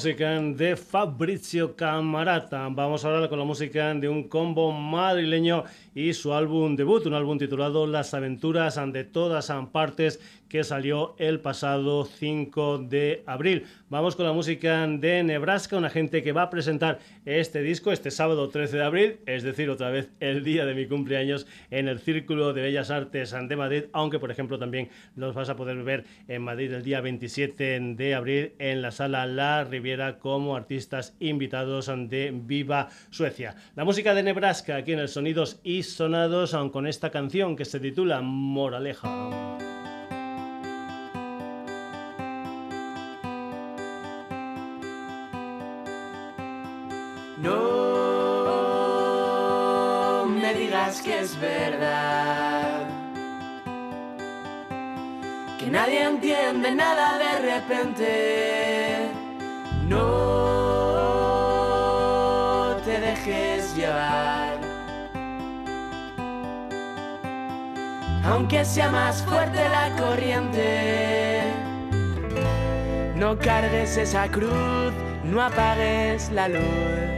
de 0.00 0.76
Fabrizio 0.76 1.74
Camarata. 1.74 2.68
Vamos 2.70 3.04
ahora 3.04 3.28
con 3.28 3.36
la 3.36 3.44
música 3.44 3.92
de 3.94 4.08
un 4.08 4.28
combo 4.28 4.70
madrileño 4.70 5.64
y 5.98 6.14
su 6.14 6.32
álbum 6.32 6.76
debut, 6.76 7.06
un 7.06 7.14
álbum 7.14 7.38
titulado 7.38 7.84
Las 7.88 8.14
aventuras 8.14 8.78
de 8.92 9.02
todas 9.02 9.52
partes 9.72 10.20
que 10.48 10.62
salió 10.64 11.16
el 11.18 11.40
pasado 11.40 12.04
5 12.04 12.78
de 12.78 13.24
abril. 13.26 13.66
Vamos 13.90 14.14
con 14.14 14.24
la 14.24 14.32
música 14.32 14.86
de 14.86 15.22
Nebraska, 15.22 15.76
una 15.76 15.90
gente 15.90 16.22
que 16.22 16.32
va 16.32 16.42
a 16.42 16.50
presentar 16.50 17.00
este 17.26 17.62
disco 17.62 17.90
este 17.90 18.10
sábado 18.10 18.48
13 18.48 18.76
de 18.76 18.84
abril, 18.84 19.16
es 19.26 19.42
decir, 19.42 19.68
otra 19.70 19.90
vez 19.90 20.08
el 20.20 20.44
día 20.44 20.64
de 20.66 20.74
mi 20.74 20.86
cumpleaños 20.86 21.46
en 21.70 21.88
el 21.88 21.98
Círculo 21.98 22.52
de 22.52 22.62
Bellas 22.62 22.90
Artes 22.90 23.34
de 23.48 23.56
Madrid, 23.56 23.84
aunque 23.92 24.20
por 24.20 24.30
ejemplo 24.30 24.58
también 24.58 24.88
los 25.16 25.34
vas 25.34 25.48
a 25.48 25.56
poder 25.56 25.82
ver 25.82 26.04
en 26.28 26.42
Madrid 26.42 26.72
el 26.72 26.84
día 26.84 27.00
27 27.00 27.80
de 27.96 28.14
abril 28.14 28.52
en 28.58 28.82
la 28.82 28.92
sala 28.92 29.26
La 29.26 29.64
Riviera 29.64 30.18
como 30.18 30.56
artistas 30.56 31.16
invitados 31.18 31.90
de 32.08 32.32
Viva 32.32 32.88
Suecia. 33.10 33.56
La 33.74 33.84
música 33.84 34.14
de 34.14 34.22
Nebraska 34.22 34.76
aquí 34.76 34.92
en 34.92 35.00
el 35.00 35.08
Sonidos 35.08 35.60
y 35.62 35.82
Sonados 35.94 36.56
con 36.72 36.86
esta 36.86 37.10
canción 37.10 37.56
que 37.56 37.64
se 37.64 37.80
titula 37.80 38.20
Moraleja. 38.20 39.08
No 47.42 47.76
me 50.26 50.54
digas 50.54 51.00
que 51.02 51.20
es 51.20 51.40
verdad. 51.40 52.88
Que 55.58 55.66
nadie 55.66 56.02
entiende 56.02 56.74
nada 56.74 57.18
de 57.18 57.38
repente. 57.52 59.08
No 59.86 60.38
te 62.84 63.00
dejes 63.00 63.76
llevar. 63.76 64.37
aunque 68.30 68.64
sea 68.64 68.90
más 68.90 69.22
fuerte 69.22 69.58
la 69.68 69.96
corriente. 69.96 71.42
No 73.16 73.38
cargues 73.38 73.96
esa 73.96 74.28
cruz, 74.28 74.92
no 75.24 75.42
apagues 75.42 76.30
la 76.30 76.48
luz. 76.48 77.17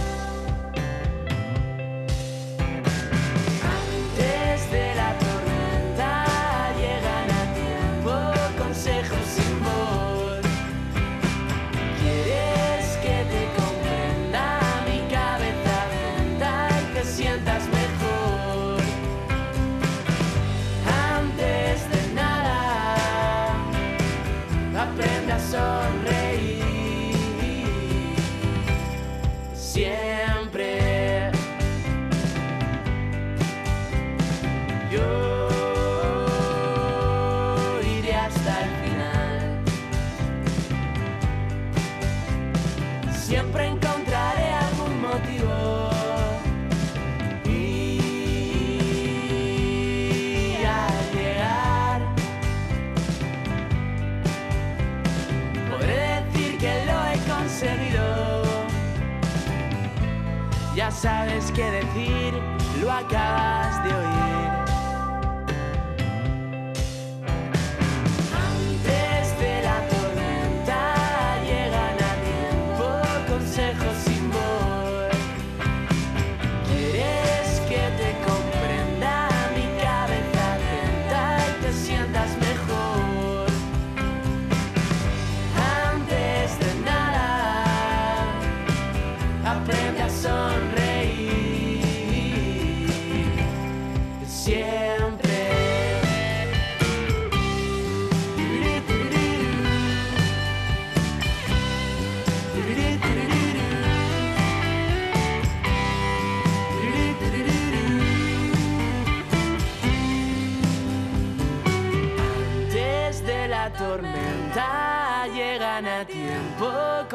sabes 61.01 61.51
qué 61.55 61.63
decir, 61.71 62.39
lo 62.79 62.91
acabas 62.91 63.40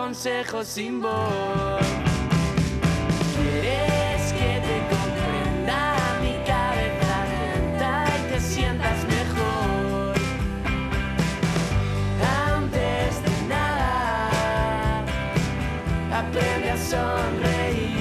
consejos 0.07 0.69
sin 0.69 1.03
voz. 1.03 1.85
Quieres 3.35 4.33
que 4.39 4.51
te 4.69 4.77
comprenda 4.93 5.79
mi 6.23 6.35
cabeza 6.47 7.15
lenta 7.35 7.91
y 8.17 8.21
te 8.31 8.39
sientas 8.41 8.99
mejor. 9.17 10.15
Antes 12.55 13.11
de 13.25 13.35
nada, 13.49 15.05
aprende 16.21 16.71
a 16.71 16.79
sonreír. 16.93 17.97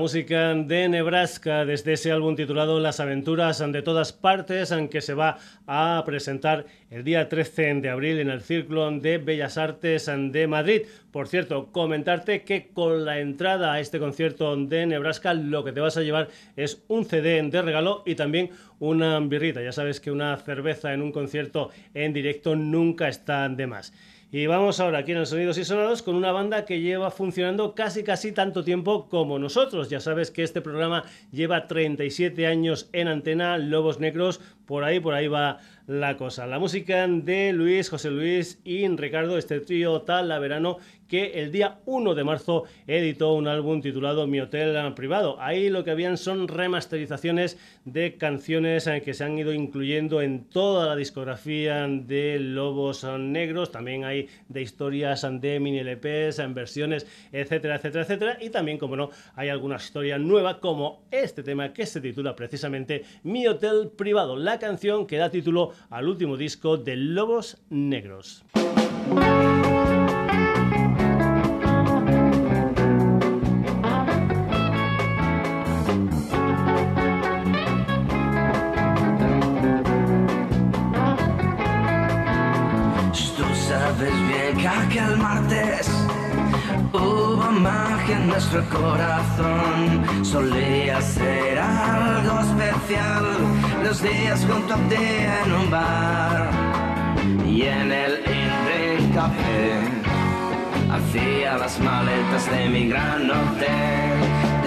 Música 0.00 0.54
de 0.54 0.88
Nebraska 0.88 1.66
desde 1.66 1.92
ese 1.92 2.10
álbum 2.10 2.34
titulado 2.34 2.80
Las 2.80 3.00
aventuras 3.00 3.58
de 3.58 3.82
todas 3.82 4.14
partes, 4.14 4.72
aunque 4.72 5.02
se 5.02 5.12
va 5.12 5.36
a 5.66 6.02
presentar 6.06 6.64
el 6.88 7.04
día 7.04 7.28
13 7.28 7.74
de 7.82 7.90
abril 7.90 8.18
en 8.18 8.30
el 8.30 8.40
Círculo 8.40 8.90
de 8.92 9.18
Bellas 9.18 9.58
Artes 9.58 10.10
de 10.10 10.46
Madrid. 10.46 10.86
Por 11.12 11.28
cierto, 11.28 11.70
comentarte 11.70 12.44
que 12.44 12.68
con 12.72 13.04
la 13.04 13.18
entrada 13.18 13.74
a 13.74 13.80
este 13.80 13.98
concierto 13.98 14.56
de 14.56 14.86
Nebraska 14.86 15.34
lo 15.34 15.64
que 15.64 15.72
te 15.72 15.80
vas 15.80 15.98
a 15.98 16.02
llevar 16.02 16.28
es 16.56 16.82
un 16.88 17.04
CD 17.04 17.42
de 17.42 17.60
regalo 17.60 18.02
y 18.06 18.14
también 18.14 18.48
una 18.78 19.20
birrita. 19.20 19.62
Ya 19.62 19.72
sabes 19.72 20.00
que 20.00 20.10
una 20.10 20.34
cerveza 20.38 20.94
en 20.94 21.02
un 21.02 21.12
concierto 21.12 21.68
en 21.92 22.14
directo 22.14 22.56
nunca 22.56 23.06
está 23.08 23.46
de 23.50 23.66
más. 23.66 23.92
Y 24.32 24.46
vamos 24.46 24.78
ahora 24.78 24.98
aquí 24.98 25.10
en 25.10 25.18
el 25.18 25.26
Sonidos 25.26 25.58
y 25.58 25.64
Sonados 25.64 26.02
con 26.02 26.14
una 26.14 26.30
banda 26.30 26.64
que 26.64 26.80
lleva 26.80 27.10
funcionando 27.10 27.74
casi 27.74 28.04
casi 28.04 28.30
tanto 28.30 28.62
tiempo 28.62 29.08
como 29.08 29.40
nosotros. 29.40 29.90
Ya 29.90 29.98
sabes 29.98 30.30
que 30.30 30.44
este 30.44 30.60
programa 30.60 31.02
lleva 31.32 31.66
37 31.66 32.46
años 32.46 32.88
en 32.92 33.08
antena, 33.08 33.58
Lobos 33.58 33.98
Negros, 33.98 34.40
por 34.66 34.84
ahí, 34.84 35.00
por 35.00 35.14
ahí 35.14 35.26
va 35.26 35.58
la 35.90 36.16
cosa. 36.16 36.46
La 36.46 36.60
música 36.60 37.08
de 37.08 37.52
Luis, 37.52 37.90
José 37.90 38.12
Luis 38.12 38.60
y 38.62 38.86
Ricardo, 38.86 39.36
este 39.36 39.58
trío 39.58 40.02
tal 40.02 40.28
verano 40.40 40.78
que 41.08 41.42
el 41.42 41.50
día 41.50 41.80
1 41.86 42.14
de 42.14 42.22
marzo 42.22 42.62
editó 42.86 43.32
un 43.32 43.48
álbum 43.48 43.82
titulado 43.82 44.28
Mi 44.28 44.38
Hotel 44.38 44.94
Privado. 44.94 45.40
Ahí 45.40 45.68
lo 45.68 45.82
que 45.82 45.90
habían 45.90 46.16
son 46.16 46.46
remasterizaciones 46.46 47.58
de 47.84 48.16
canciones 48.16 48.86
eh, 48.86 49.02
que 49.04 49.12
se 49.12 49.24
han 49.24 49.36
ido 49.36 49.52
incluyendo 49.52 50.22
en 50.22 50.44
toda 50.44 50.86
la 50.86 50.94
discografía 50.94 51.88
de 51.88 52.38
Lobos 52.38 53.04
Negros. 53.18 53.72
También 53.72 54.04
hay 54.04 54.28
de 54.48 54.62
historias 54.62 55.26
de 55.28 55.58
mini 55.58 55.80
LPs, 55.80 56.38
en 56.38 56.54
versiones, 56.54 57.08
etcétera, 57.32 57.74
etcétera, 57.74 58.04
etcétera. 58.04 58.38
Y 58.40 58.50
también, 58.50 58.78
como 58.78 58.94
no, 58.94 59.10
hay 59.34 59.48
alguna 59.48 59.76
historia 59.76 60.16
nueva 60.16 60.60
como 60.60 61.02
este 61.10 61.42
tema 61.42 61.72
que 61.72 61.86
se 61.86 62.00
titula 62.00 62.36
precisamente 62.36 63.02
Mi 63.24 63.48
Hotel 63.48 63.90
Privado, 63.96 64.36
la 64.36 64.60
canción 64.60 65.08
que 65.08 65.16
da 65.16 65.28
título 65.28 65.72
al 65.88 66.08
último 66.08 66.36
disco 66.36 66.76
de 66.76 66.96
Lobos 66.96 67.56
Negros. 67.70 68.44
aquel 84.66 85.16
martes 85.16 85.88
hubo 86.92 87.50
magia 87.50 88.16
en 88.16 88.28
nuestro 88.28 88.62
corazón. 88.68 90.24
Solía 90.24 91.00
ser 91.00 91.58
algo 91.58 92.40
especial 92.40 93.59
los 93.84 94.02
días 94.02 94.46
junto 94.48 94.74
a 94.74 94.76
ti 94.88 94.96
en 94.96 95.52
un 95.52 95.70
bar 95.70 96.50
y 97.46 97.62
en 97.62 97.92
el 97.92 98.12
Indre 98.18 99.14
Café 99.14 99.72
hacía 100.90 101.58
las 101.58 101.78
maletas 101.80 102.50
de 102.50 102.68
mi 102.68 102.88
gran 102.88 103.30
hotel 103.30 104.10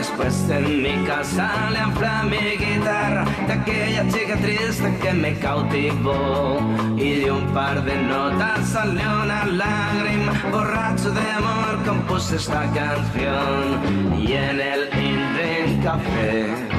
Después 0.03 0.49
en 0.49 0.83
mi 0.83 1.05
casa 1.05 1.69
le 1.71 1.79
amplé 1.79 2.09
mi 2.29 2.57
guitarra 2.57 3.25
de 3.47 3.53
aquella 3.53 4.05
chica 4.09 4.35
triste 4.35 4.97
que 5.01 5.13
me 5.13 5.33
cautivó. 5.39 6.59
Y 6.97 7.21
de 7.21 7.31
un 7.31 7.45
par 7.53 7.85
de 7.85 7.95
notas 8.03 8.67
salió 8.67 9.23
una 9.23 9.45
lágrima, 9.45 10.33
borracho 10.51 11.09
de 11.09 11.31
amor 11.31 11.83
compuse 11.85 12.35
esta 12.35 12.69
canción. 12.73 14.19
Y 14.19 14.33
en 14.33 14.59
el 14.59 14.89
Indren 14.93 15.81
Café 15.81 16.72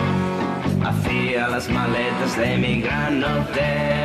hacía 0.85 1.49
las 1.49 1.69
maletas 1.69 2.37
de 2.37 2.57
mi 2.59 2.81
gran 2.81 3.23
hotel 3.23 4.05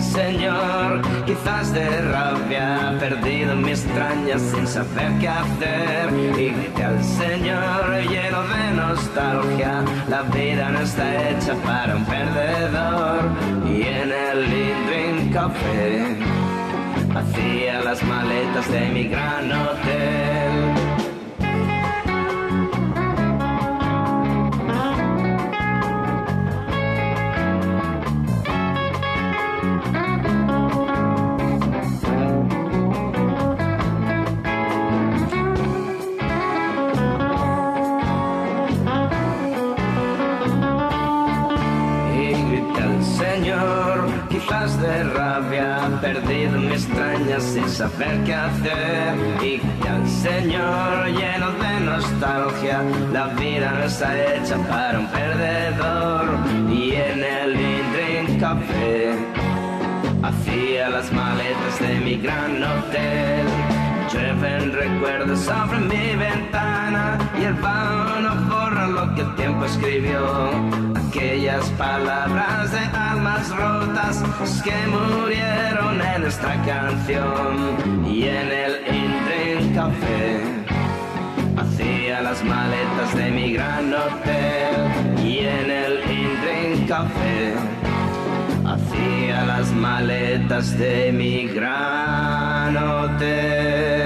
Señor, 0.00 1.02
quizás 1.24 1.72
de 1.72 1.88
rabia, 2.02 2.96
perdido 2.98 3.52
en 3.52 3.62
mis 3.62 3.84
extrañas 3.84 4.42
sin 4.42 4.66
saber 4.66 5.12
qué 5.20 5.28
hacer. 5.28 6.10
Y 6.36 6.48
grité 6.50 6.84
al 6.84 7.04
Señor, 7.04 7.84
lleno 8.08 8.42
de 8.42 8.70
nostalgia, 8.74 9.84
la 10.08 10.22
vida 10.22 10.70
no 10.70 10.80
está 10.80 11.30
hecha 11.30 11.54
para 11.64 11.94
un 11.94 12.04
perdedor. 12.06 13.20
Y 13.66 13.82
en 13.82 14.10
el 14.10 14.50
Dream 14.86 15.30
Café 15.32 16.16
hacía 17.14 17.80
las 17.84 18.02
maletas 18.02 18.68
de 18.72 18.88
mi 18.88 19.04
gran 19.04 19.52
hotel. 19.52 20.39
De 44.60 45.04
rabia, 45.04 45.88
perdido 46.02 46.56
en 46.56 46.68
mis 46.68 46.84
extrañas 46.84 47.42
sin 47.42 47.66
saber 47.66 48.22
qué 48.24 48.34
hacer. 48.34 49.14
Y 49.42 49.60
al 49.88 50.06
Señor 50.06 51.06
lleno 51.06 51.50
de 51.52 51.80
nostalgia, 51.80 52.82
la 53.10 53.28
vida 53.28 53.72
no 53.72 53.84
está 53.84 54.12
hecha 54.34 54.58
para 54.68 54.98
un 54.98 55.06
perdedor. 55.06 56.26
Y 56.70 56.92
en 56.92 57.24
el 57.24 57.58
Indrin 57.58 58.38
Café 58.38 59.14
hacía 60.22 60.90
las 60.90 61.10
maletas 61.10 61.80
de 61.80 61.94
mi 62.00 62.16
gran 62.16 62.62
hotel. 62.62 63.46
Llueven 64.12 64.72
recuerdos 64.72 65.40
sobre 65.40 65.78
mi 65.80 66.16
ventana 66.16 67.18
y 67.40 67.44
el 67.44 67.54
pan 67.54 68.24
no 68.24 68.34
borra 68.54 68.86
lo 68.88 69.14
que 69.14 69.22
el 69.22 69.34
tiempo 69.36 69.64
escribió 69.64 70.89
aquellas 71.10 71.68
palabras 71.70 72.70
de 72.70 72.78
almas 72.78 73.50
rotas 73.56 74.22
que 74.62 74.76
murieron 74.86 76.00
en 76.00 76.24
esta 76.24 76.54
canción 76.62 78.06
y 78.06 78.28
en 78.28 78.48
el 78.64 78.72
Indren 78.86 79.74
Café 79.74 80.40
hacía 81.56 82.20
las 82.20 82.44
maletas 82.44 83.16
de 83.16 83.30
mi 83.32 83.52
gran 83.54 83.92
hotel 83.92 85.24
y 85.24 85.38
en 85.38 85.70
el 85.70 85.94
Indren 86.08 86.86
Café 86.86 87.54
hacía 88.64 89.44
las 89.46 89.72
maletas 89.72 90.78
de 90.78 91.10
mi 91.10 91.48
gran 91.48 92.76
hotel. 92.76 93.99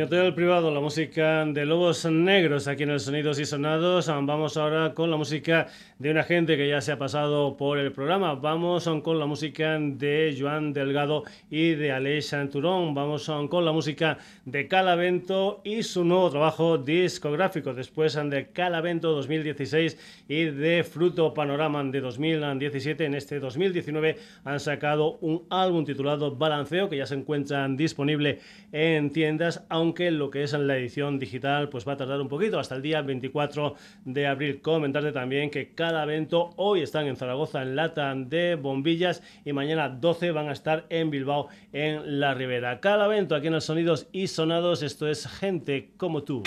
Hotel 0.00 0.32
privado, 0.32 0.70
la 0.70 0.80
música 0.80 1.44
de 1.44 1.66
Lobos 1.66 2.06
Negros 2.06 2.66
aquí 2.66 2.84
en 2.84 2.90
el 2.90 3.00
Sonidos 3.00 3.38
y 3.38 3.44
Sonados. 3.44 4.06
Vamos 4.06 4.56
ahora 4.56 4.94
con 4.94 5.10
la 5.10 5.16
música 5.16 5.66
de 5.98 6.10
una 6.10 6.22
gente 6.22 6.56
que 6.56 6.68
ya 6.68 6.80
se 6.80 6.92
ha 6.92 6.98
pasado 6.98 7.56
por 7.56 7.78
el 7.78 7.92
programa. 7.92 8.34
Vamos 8.34 8.88
con 9.02 9.18
la 9.18 9.26
música 9.26 9.78
de 9.78 10.34
Joan 10.38 10.72
Delgado 10.72 11.24
y 11.50 11.74
de 11.74 11.92
Aleix 11.92 12.34
Turón. 12.50 12.94
Vamos 12.94 13.30
con 13.50 13.64
la 13.64 13.72
música 13.72 14.18
de 14.44 14.66
Calavento 14.66 15.60
y 15.64 15.82
su 15.82 16.04
nuevo 16.04 16.30
trabajo 16.30 16.78
discográfico. 16.78 17.74
Después 17.74 18.14
de 18.14 18.46
Calavento 18.52 19.12
2016 19.12 20.24
y 20.28 20.44
de 20.44 20.84
Fruto 20.84 21.34
Panorama 21.34 21.84
de 21.84 22.00
2017. 22.00 23.04
En 23.04 23.14
este 23.14 23.40
2019 23.40 24.16
han 24.44 24.60
sacado 24.60 25.18
un 25.20 25.42
álbum 25.50 25.84
titulado 25.84 26.34
Balanceo 26.34 26.88
que 26.88 26.96
ya 26.96 27.06
se 27.06 27.14
encuentra 27.14 27.68
disponible 27.68 28.38
en 28.72 29.10
tiendas, 29.10 29.64
aunque 29.68 29.82
lo 29.98 30.30
que 30.30 30.42
es 30.42 30.52
la 30.52 30.76
edición 30.76 31.18
digital 31.18 31.68
pues 31.68 31.86
va 31.86 31.92
a 31.92 31.96
tardar 31.96 32.20
un 32.20 32.28
poquito 32.28 32.58
hasta 32.58 32.74
el 32.74 32.82
día 32.82 33.02
24 33.02 33.74
de 34.04 34.26
abril. 34.26 34.60
Comentarte 34.62 35.12
también 35.12 35.50
que 35.50 35.74
cada 35.74 36.02
evento 36.04 36.50
hoy 36.56 36.80
están 36.82 37.06
en 37.06 37.16
Zaragoza 37.16 37.62
en 37.62 37.76
Lata 37.76 38.14
de 38.14 38.54
Bombillas 38.54 39.22
y 39.44 39.52
mañana 39.52 39.88
12 39.88 40.32
van 40.32 40.48
a 40.48 40.52
estar 40.52 40.86
en 40.88 41.10
Bilbao 41.10 41.48
en 41.72 42.20
La 42.20 42.34
Ribera. 42.34 42.80
Cada 42.80 43.06
evento 43.06 43.34
aquí 43.34 43.48
en 43.48 43.52
los 43.52 43.64
Sonidos 43.64 44.08
y 44.12 44.28
Sonados, 44.28 44.82
esto 44.82 45.08
es 45.08 45.26
gente 45.26 45.90
como 45.96 46.22
tú. 46.22 46.42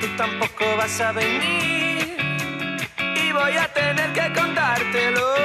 Tú 0.00 0.06
tampoco 0.16 0.64
vas 0.76 1.00
a 1.00 1.12
venir 1.12 2.16
y 2.98 3.32
voy 3.32 3.52
a 3.52 3.72
tener 3.72 4.12
que 4.12 4.38
contártelo. 4.38 5.35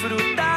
desfrutar. 0.00 0.49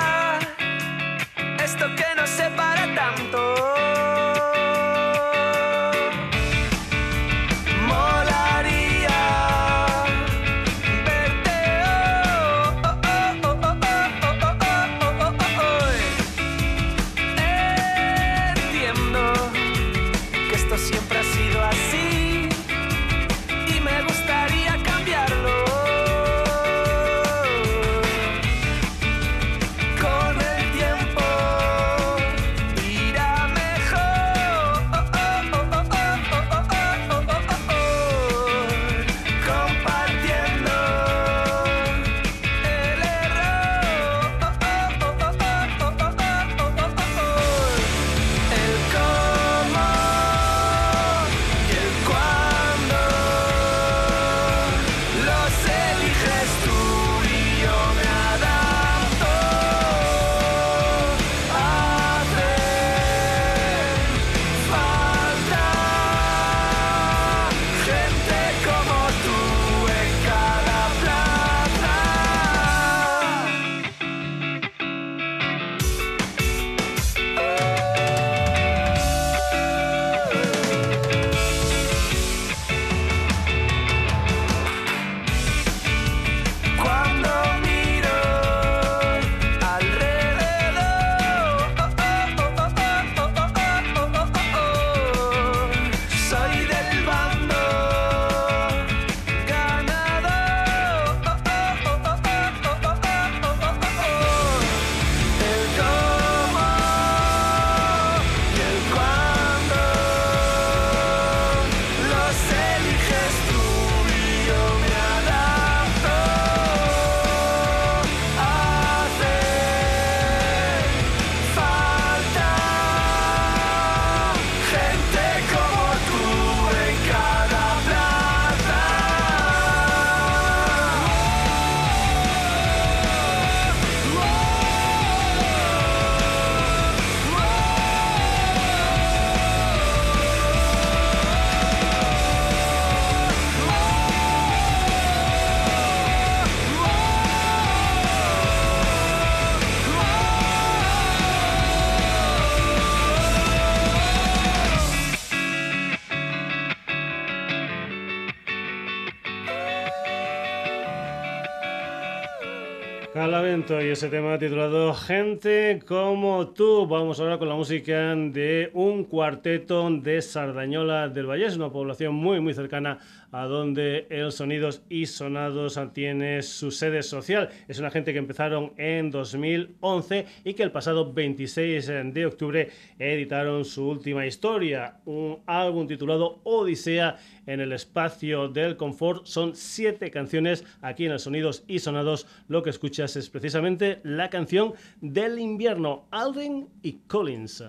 Calavento 163.63 163.81
y 163.81 163.82
ese 163.93 164.09
tema 164.09 164.39
titulado 164.39 164.91
Gente 164.95 165.79
como 165.87 166.47
tú. 166.47 166.87
Vamos 166.87 167.19
ahora 167.19 167.37
con 167.37 167.47
la 167.47 167.53
música 167.53 168.15
de 168.15 168.71
un 168.73 169.03
cuarteto 169.03 169.87
de 169.87 170.19
Sardañola 170.19 171.09
del 171.09 171.27
Valle. 171.27 171.45
Es 171.45 171.57
una 171.57 171.71
población 171.71 172.15
muy 172.15 172.39
muy 172.39 172.55
cercana 172.55 172.97
a 173.31 173.45
donde 173.45 174.05
el 174.09 174.31
Sonidos 174.31 174.83
y 174.89 175.07
Sonados 175.07 175.79
tiene 175.91 176.41
su 176.43 176.71
sede 176.71 177.03
social. 177.03 177.49
Es 177.67 177.79
una 177.79 177.91
gente 177.91 178.13
que 178.13 178.19
empezaron 178.19 178.73
en 178.77 179.11
2011 179.11 180.25
y 180.43 180.53
que 180.53 180.63
el 180.63 180.71
pasado 180.71 181.11
26 181.13 182.13
de 182.13 182.25
octubre 182.25 182.69
editaron 182.97 183.65
su 183.65 183.89
última 183.89 184.25
historia, 184.25 184.97
un 185.05 185.39
álbum 185.47 185.87
titulado 185.87 186.41
Odisea 186.43 187.17
en 187.47 187.59
el 187.59 187.73
espacio 187.73 188.47
del 188.47 188.77
confort. 188.77 189.25
Son 189.25 189.55
siete 189.55 190.11
canciones 190.11 190.63
aquí 190.81 191.05
en 191.05 191.11
el 191.11 191.19
Sonidos 191.19 191.63
y 191.67 191.79
Sonados. 191.79 192.27
Lo 192.47 192.61
que 192.61 192.69
escuchas 192.69 193.15
es 193.15 193.29
precisamente 193.29 193.82
la 194.03 194.29
canción 194.29 194.73
del 195.01 195.39
invierno, 195.39 196.05
Alden 196.11 196.69
y 196.81 196.93
Collins. 197.07 197.63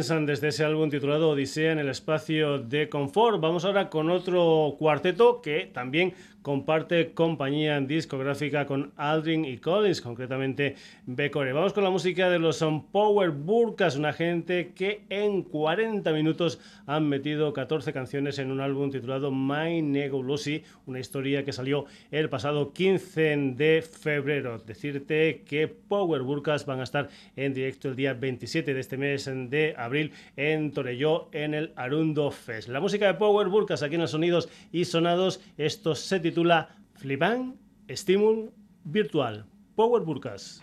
Desde 0.00 0.48
ese 0.48 0.64
álbum 0.64 0.88
titulado 0.88 1.28
Odisea 1.28 1.72
en 1.72 1.78
el 1.78 1.90
espacio 1.90 2.58
de 2.58 2.88
confort. 2.88 3.38
Vamos 3.38 3.66
ahora 3.66 3.90
con 3.90 4.08
otro 4.08 4.74
cuarteto 4.78 5.42
que 5.42 5.68
también 5.70 6.14
comparte 6.42 7.12
compañía 7.12 7.78
discográfica 7.80 8.64
con 8.64 8.92
Aldrin 8.96 9.44
y 9.44 9.58
Collins, 9.58 10.00
concretamente 10.00 10.76
Becore. 11.04 11.52
Vamos 11.52 11.74
con 11.74 11.84
la 11.84 11.90
música 11.90 12.30
de 12.30 12.38
los 12.38 12.64
Power 12.92 13.30
Burkas, 13.30 13.96
una 13.96 14.14
gente 14.14 14.72
que 14.74 15.02
en 15.10 15.42
40 15.42 16.10
minutos 16.12 16.58
han 16.86 17.06
metido 17.08 17.52
14 17.52 17.92
canciones 17.92 18.38
en 18.38 18.50
un 18.50 18.60
álbum 18.60 18.90
titulado 18.90 19.30
My 19.30 19.82
Negulosi, 19.82 20.62
una 20.86 20.98
historia 20.98 21.44
que 21.44 21.52
salió 21.52 21.84
el 22.10 22.30
pasado 22.30 22.72
15 22.72 23.36
de 23.54 23.82
febrero. 23.82 24.58
Decirte 24.58 25.42
que 25.46 25.68
Power 25.68 26.22
Burkas 26.22 26.64
van 26.64 26.80
a 26.80 26.84
estar 26.84 27.10
en 27.36 27.52
directo 27.52 27.88
el 27.88 27.96
día 27.96 28.14
27 28.14 28.72
de 28.72 28.80
este 28.80 28.96
mes 28.96 29.30
de 29.50 29.74
abril 29.76 29.89
en 30.36 30.72
Torelló 30.72 31.28
en 31.32 31.54
el 31.54 31.72
Arundo 31.76 32.30
Fest. 32.30 32.68
La 32.68 32.80
música 32.80 33.06
de 33.06 33.14
Power 33.14 33.48
Burkas 33.48 33.82
aquí 33.82 33.96
en 33.96 34.02
los 34.02 34.12
sonidos 34.12 34.48
y 34.72 34.84
sonados, 34.84 35.40
estos 35.56 36.00
se 36.00 36.20
titula 36.20 36.76
Flipan 36.94 37.56
Stimul 37.88 38.52
Virtual. 38.84 39.46
Power 39.74 40.02
Burkas. 40.02 40.60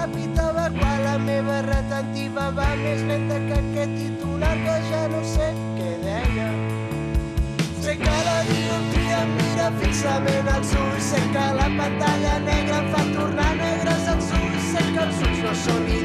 Entren 0.00 0.34
per 0.34 0.54
ràpid 0.54 0.60
a 0.60 0.68
quan 0.78 1.02
la 1.04 1.18
meva 1.18 1.60
retentiva 1.62 2.50
va 2.56 2.68
més 2.76 3.02
lenta 3.02 3.38
que 3.46 3.58
aquest 3.58 3.92
titular 3.98 4.54
que 4.64 4.76
ja 4.88 5.02
no 5.08 5.22
sé 5.24 5.48
què 5.76 5.90
deia. 6.04 6.48
Sé 7.80 7.96
que 7.96 8.16
la 8.28 8.38
dioptria 8.48 9.22
em 9.22 9.34
mira 9.36 9.70
fixament 9.80 10.48
als 10.54 10.74
ulls, 10.74 11.04
sé 11.12 11.20
que 11.32 11.46
la 11.60 11.68
pantalla 11.76 12.38
negra 12.48 12.82
em 12.82 12.92
fa 12.94 13.06
tornar 13.14 13.54
negres 13.56 14.12
els 14.14 14.32
ulls, 14.40 14.68
sé 14.72 14.84
que 14.92 15.02
els 15.06 15.24
ulls 15.28 15.42
no 15.44 15.54
són 15.64 15.99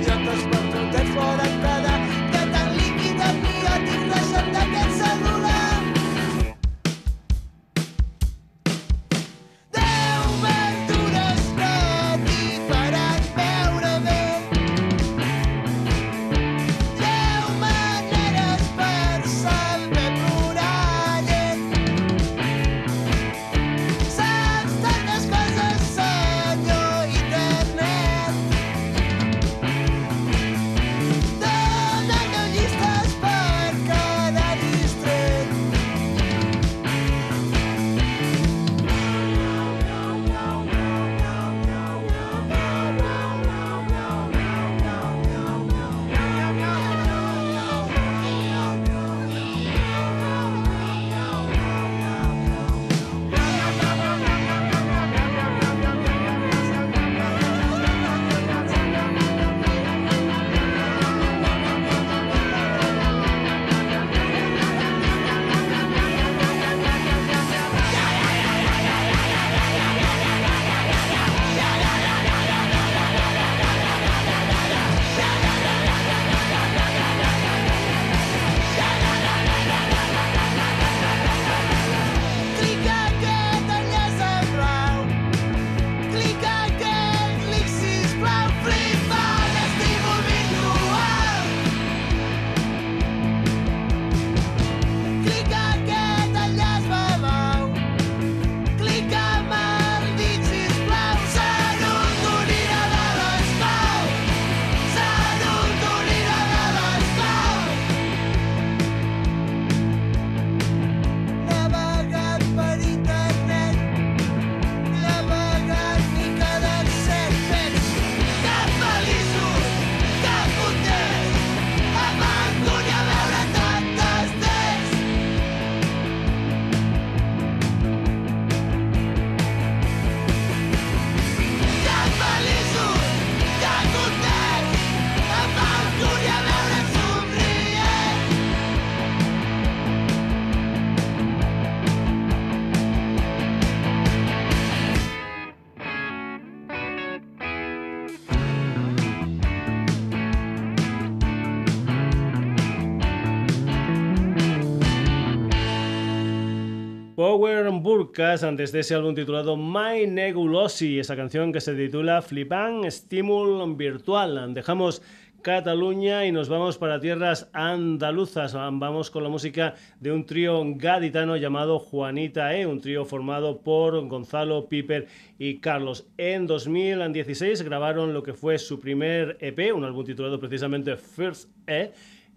Burkas 157.86 158.44
antes 158.44 158.72
de 158.72 158.80
ese 158.80 158.96
álbum 158.96 159.14
titulado 159.14 159.56
My 159.56 160.08
Negulosi, 160.08 160.98
esa 160.98 161.16
canción 161.16 161.54
que 161.54 161.62
se 161.62 161.76
titula 161.76 162.24
Flipan 162.24 162.90
Stimul 162.90 163.76
Virtual. 163.76 164.56
Dejamos 164.56 165.04
Cataluña 165.44 166.26
y 166.26 166.32
nos 166.32 166.50
vamos 166.50 166.80
para 166.80 167.00
tierras 167.00 167.48
andaluzas. 167.54 168.56
Vamos 168.56 169.12
con 169.12 169.22
la 169.22 169.30
música 169.30 169.76
de 170.00 170.12
un 170.12 170.26
trío 170.26 170.64
gaditano 170.66 171.38
llamado 171.38 171.78
Juanita 171.78 172.58
E, 172.58 172.66
un 172.66 172.82
trío 172.82 173.06
formado 173.06 173.62
por 173.62 174.08
Gonzalo, 174.08 174.68
Piper 174.68 175.06
y 175.38 175.60
Carlos. 175.60 176.08
En 176.18 176.48
2016 176.48 177.62
grabaron 177.62 178.16
lo 178.16 178.24
que 178.24 178.34
fue 178.34 178.58
su 178.58 178.80
primer 178.80 179.38
EP, 179.40 179.72
un 179.76 179.84
álbum 179.84 180.04
titulado 180.04 180.40
precisamente 180.40 180.98
First 180.98 181.52
E. 181.68 181.92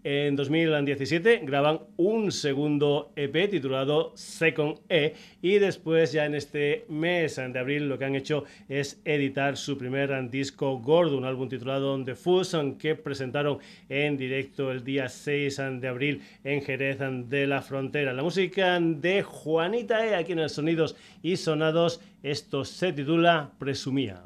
En 0.05 0.37
2017 0.37 1.41
graban 1.43 1.81
un 1.97 2.31
segundo 2.31 3.13
EP 3.17 3.51
titulado 3.51 4.13
Second 4.15 4.79
E 4.89 5.15
y 5.43 5.59
después 5.59 6.13
ya 6.13 6.25
en 6.25 6.35
este 6.35 6.85
mes 6.89 7.37
de 7.37 7.59
abril 7.59 7.89
lo 7.89 7.99
que 7.99 8.05
han 8.05 8.15
hecho 8.15 8.45
es 8.69 9.01
editar 9.05 9.57
su 9.57 9.77
primer 9.77 10.31
disco 10.31 10.79
gordo, 10.79 11.19
un 11.19 11.25
álbum 11.25 11.49
titulado 11.49 12.03
The 12.05 12.15
Fusion 12.15 12.79
que 12.79 12.95
presentaron 12.95 13.59
en 13.89 14.17
directo 14.17 14.71
el 14.71 14.85
día 14.85 15.09
6 15.09 15.61
de 15.81 15.89
abril 15.89 16.23
en 16.45 16.63
Jerez 16.63 16.99
de 17.29 17.47
la 17.47 17.61
Frontera. 17.61 18.13
La 18.13 18.23
música 18.23 18.79
de 18.81 19.23
Juanita 19.23 20.07
E 20.07 20.15
aquí 20.15 20.33
en 20.33 20.39
el 20.39 20.51
Sonidos 20.51 20.97
y 21.23 21.37
Sonados, 21.37 22.01
esto 22.23 22.65
se 22.65 22.93
titula 22.93 23.51
Presumía. 23.59 24.23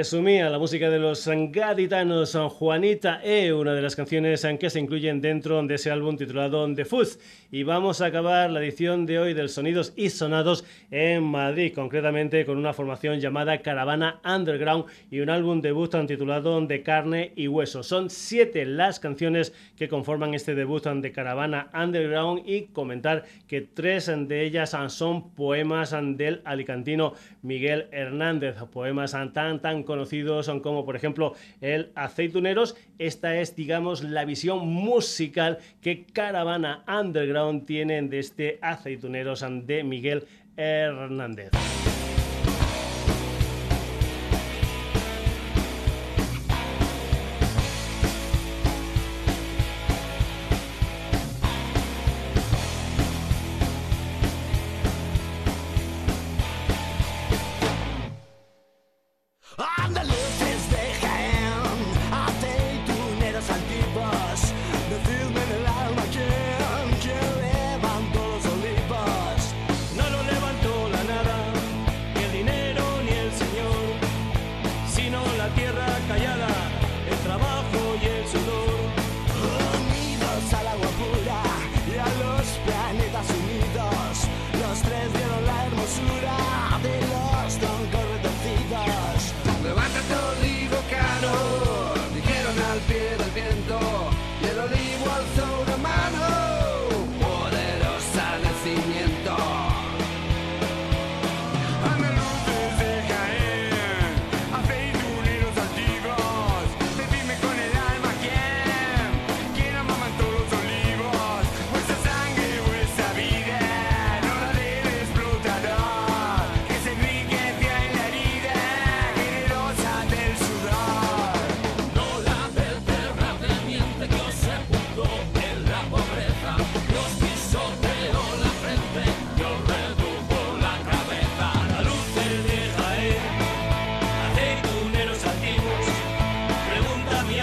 Presumía 0.00 0.48
la 0.48 0.58
música 0.58 0.88
de 0.88 0.98
los 0.98 1.28
gaditanos 1.28 2.34
Juanita 2.34 3.20
E, 3.22 3.52
una 3.52 3.74
de 3.74 3.82
las 3.82 3.94
canciones 3.94 4.42
en 4.44 4.56
que 4.56 4.70
se 4.70 4.80
incluyen 4.80 5.20
dentro 5.20 5.62
de 5.62 5.74
ese 5.74 5.90
álbum 5.90 6.16
titulado 6.16 6.74
The 6.74 6.86
Fuzz. 6.86 7.18
Y 7.50 7.64
vamos 7.64 8.00
a 8.00 8.06
acabar 8.06 8.48
la 8.50 8.60
edición 8.60 9.04
de 9.04 9.18
hoy 9.18 9.34
del 9.34 9.50
Sonidos 9.50 9.92
y 9.96 10.08
Sonados 10.08 10.64
en 10.90 11.24
Madrid, 11.24 11.74
concretamente 11.74 12.46
con 12.46 12.56
una 12.56 12.72
formación 12.72 13.20
llamada 13.20 13.60
Caravana 13.60 14.22
Underground 14.24 14.86
y 15.10 15.20
un 15.20 15.28
álbum 15.28 15.60
debut 15.60 15.94
titulado 16.06 16.58
De 16.64 16.82
Carne 16.82 17.32
y 17.36 17.48
Hueso. 17.48 17.82
Son 17.82 18.08
siete 18.08 18.64
las 18.64 19.00
canciones 19.00 19.52
que 19.76 19.90
conforman 19.90 20.32
este 20.32 20.54
debut 20.54 20.86
de 20.86 21.12
Caravana 21.12 21.68
Underground 21.74 22.48
y 22.48 22.68
comentar 22.68 23.24
que 23.46 23.60
tres 23.60 24.06
de 24.06 24.44
ellas 24.44 24.74
son 24.88 25.34
poemas 25.34 25.94
del 26.16 26.40
alicantino 26.44 27.12
Miguel 27.42 27.88
Hernández, 27.92 28.56
poemas 28.72 29.14
tan 29.34 29.60
tan 29.60 29.82
conocidos 29.90 30.46
son 30.46 30.60
como 30.60 30.84
por 30.84 30.94
ejemplo 30.94 31.34
el 31.60 31.90
Aceituneros. 31.96 32.76
Esta 32.98 33.40
es 33.40 33.56
digamos 33.56 34.04
la 34.04 34.24
visión 34.24 34.68
musical 34.68 35.58
que 35.80 36.04
Caravana 36.04 36.84
Underground 36.86 37.66
tiene 37.66 38.00
de 38.02 38.20
este 38.20 38.58
Aceituneros 38.62 39.44
de 39.66 39.82
Miguel 39.82 40.26
Hernández. 40.56 41.50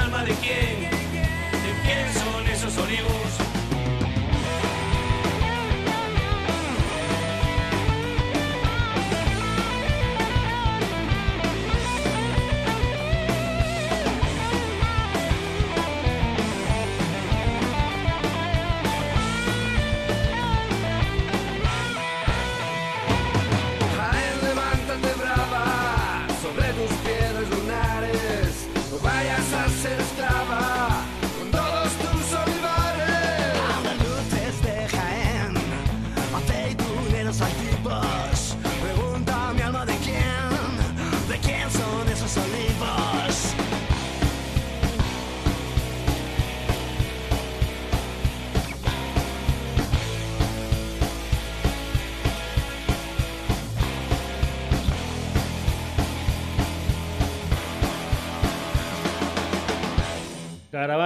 De 0.05 0.33
quién, 0.35 0.81
de 0.81 1.81
quién 1.83 2.13
son 2.13 2.47
esos 2.47 2.77
olivos. 2.77 3.36